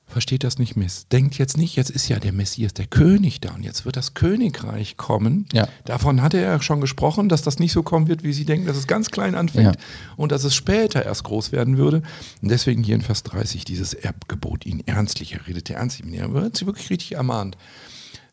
versteht 0.09 0.43
das 0.43 0.57
nicht 0.57 0.75
miss. 0.75 1.07
Denkt 1.07 1.37
jetzt 1.37 1.57
nicht, 1.57 1.75
jetzt 1.75 1.89
ist 1.89 2.07
ja 2.09 2.19
der 2.19 2.33
Messias, 2.33 2.73
der 2.73 2.87
König 2.87 3.39
da 3.39 3.53
und 3.53 3.63
jetzt 3.63 3.85
wird 3.85 3.95
das 3.95 4.15
Königreich 4.15 4.97
kommen. 4.97 5.45
Ja. 5.53 5.67
Davon 5.85 6.21
hatte 6.21 6.39
er 6.39 6.61
schon 6.61 6.81
gesprochen, 6.81 7.29
dass 7.29 7.43
das 7.43 7.59
nicht 7.59 7.71
so 7.71 7.83
kommen 7.83 8.07
wird, 8.07 8.23
wie 8.23 8.33
Sie 8.33 8.45
denken, 8.45 8.65
dass 8.65 8.75
es 8.75 8.87
ganz 8.87 9.11
klein 9.11 9.35
anfängt 9.35 9.75
ja. 9.75 9.81
und 10.17 10.31
dass 10.31 10.43
es 10.43 10.55
später 10.55 11.05
erst 11.05 11.23
groß 11.23 11.51
werden 11.51 11.77
würde. 11.77 12.01
Und 12.41 12.49
deswegen 12.49 12.83
hier 12.83 12.95
in 12.95 13.01
Vers 13.01 13.23
30 13.23 13.65
dieses 13.65 13.93
Erbgebot, 13.93 14.65
ihn 14.65 14.83
ernstlich, 14.85 15.33
er 15.33 15.47
redete 15.47 15.75
ernstlich, 15.75 16.11
er 16.13 16.33
wird 16.33 16.57
sie 16.57 16.65
wirklich 16.65 16.89
richtig 16.89 17.13
ermahnt, 17.13 17.55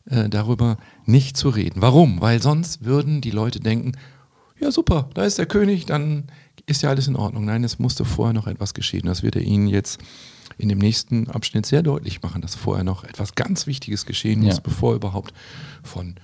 äh, 0.09 0.29
darüber 0.29 0.77
nicht 1.05 1.37
zu 1.37 1.49
reden. 1.49 1.81
Warum? 1.81 2.21
Weil 2.21 2.41
sonst 2.41 2.83
würden 2.83 3.21
die 3.21 3.31
Leute 3.31 3.59
denken, 3.59 3.93
ja 4.59 4.71
super, 4.71 5.09
da 5.13 5.23
ist 5.23 5.37
der 5.37 5.45
König, 5.45 5.85
dann 5.85 6.25
ist 6.67 6.83
ja 6.83 6.89
alles 6.89 7.07
in 7.07 7.15
Ordnung. 7.15 7.45
Nein, 7.45 7.63
es 7.63 7.79
musste 7.79 8.05
vorher 8.05 8.33
noch 8.33 8.45
etwas 8.45 8.73
geschehen. 8.73 9.05
Das 9.05 9.23
wird 9.23 9.35
er 9.35 9.41
Ihnen 9.41 9.67
jetzt 9.67 9.99
in 10.57 10.69
dem 10.69 10.77
nächsten 10.77 11.29
Abschnitt 11.29 11.65
sehr 11.65 11.81
deutlich 11.81 12.21
machen, 12.21 12.41
dass 12.41 12.55
vorher 12.55 12.83
noch 12.83 13.03
etwas 13.03 13.35
ganz 13.35 13.67
Wichtiges 13.67 14.05
geschehen 14.05 14.41
muss, 14.41 14.55
ja. 14.55 14.61
bevor 14.61 14.95
überhaupt 14.95 15.33
von 15.83 16.15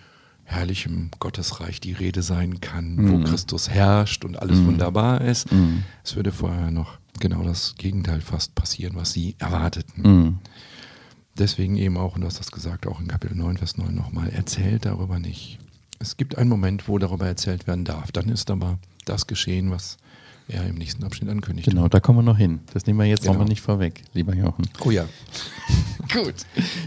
herrlichem 0.43 1.09
Gottesreich 1.19 1.79
die 1.79 1.93
Rede 1.93 2.21
sein 2.21 2.59
kann, 2.59 2.95
mhm. 2.95 3.11
wo 3.11 3.23
Christus 3.23 3.69
herrscht 3.69 4.25
und 4.25 4.41
alles 4.41 4.59
mhm. 4.59 4.67
wunderbar 4.67 5.21
ist. 5.21 5.51
Mhm. 5.51 5.83
Es 6.03 6.15
würde 6.15 6.31
vorher 6.31 6.71
noch 6.71 6.97
genau 7.19 7.43
das 7.43 7.75
Gegenteil 7.77 8.21
fast 8.21 8.53
passieren, 8.53 8.95
was 8.95 9.13
sie 9.13 9.35
erwarteten. 9.39 10.01
Mhm. 10.01 10.37
Deswegen 11.37 11.77
eben 11.77 11.97
auch, 11.97 12.15
und 12.15 12.21
du 12.21 12.27
hast 12.27 12.39
das 12.39 12.51
gesagt, 12.51 12.85
auch 12.85 12.99
in 12.99 13.07
Kapitel 13.07 13.35
9, 13.35 13.57
Vers 13.57 13.77
9 13.77 13.95
nochmal, 13.95 14.29
erzählt 14.29 14.85
darüber 14.85 15.19
nicht. 15.19 15.57
Es 15.99 16.17
gibt 16.17 16.37
einen 16.37 16.49
Moment, 16.49 16.87
wo 16.87 16.97
darüber 16.97 17.25
erzählt 17.25 17.65
werden 17.65 17.85
darf. 17.85 18.11
Dann 18.11 18.29
ist 18.29 18.51
aber 18.51 18.77
das 19.05 19.25
geschehen, 19.25 19.71
was 19.71 19.97
er 20.47 20.65
im 20.65 20.75
nächsten 20.75 21.03
Abschnitt 21.03 21.29
ankündigt. 21.29 21.69
Genau, 21.69 21.87
da 21.87 21.99
kommen 21.99 22.19
wir 22.19 22.23
noch 22.23 22.37
hin. 22.37 22.59
Das 22.73 22.85
nehmen 22.85 22.99
wir 22.99 23.05
jetzt 23.05 23.21
genau. 23.21 23.33
nochmal 23.33 23.47
nicht 23.47 23.61
vorweg, 23.61 24.03
lieber 24.13 24.35
Jochen. 24.35 24.65
Oh 24.83 24.91
ja. 24.91 25.05
Gut. 26.13 26.35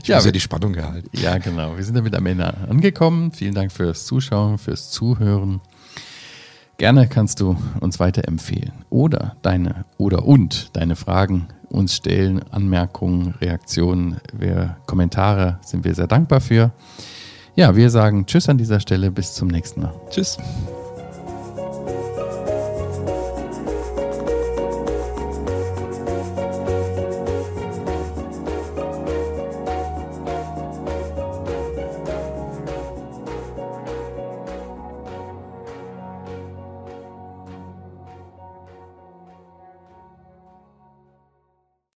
Ich 0.02 0.08
ja, 0.08 0.16
habe 0.16 0.26
ja 0.26 0.32
die 0.32 0.40
Spannung 0.40 0.72
gehalten. 0.72 1.08
Ja, 1.12 1.38
genau. 1.38 1.76
Wir 1.76 1.84
sind 1.84 1.94
damit 1.94 2.14
am 2.14 2.26
Ende 2.26 2.54
angekommen. 2.68 3.32
Vielen 3.32 3.54
Dank 3.54 3.72
fürs 3.72 4.06
Zuschauen, 4.06 4.58
fürs 4.58 4.90
Zuhören. 4.90 5.60
Gerne 6.78 7.08
kannst 7.08 7.40
du 7.40 7.56
uns 7.80 7.98
weiterempfehlen 7.98 8.72
oder 8.90 9.36
deine 9.40 9.86
oder 9.96 10.26
und 10.26 10.76
deine 10.76 10.94
Fragen 10.94 11.48
uns 11.70 11.94
stellen, 11.96 12.42
Anmerkungen, 12.52 13.34
Reaktionen, 13.40 14.18
wir, 14.32 14.76
Kommentare 14.86 15.58
sind 15.62 15.84
wir 15.84 15.94
sehr 15.94 16.06
dankbar 16.06 16.40
für. 16.40 16.72
Ja, 17.54 17.74
wir 17.74 17.90
sagen 17.90 18.26
Tschüss 18.26 18.48
an 18.48 18.58
dieser 18.58 18.80
Stelle, 18.80 19.10
bis 19.10 19.34
zum 19.34 19.48
nächsten 19.48 19.82
Mal. 19.82 19.94
Tschüss. 20.10 20.36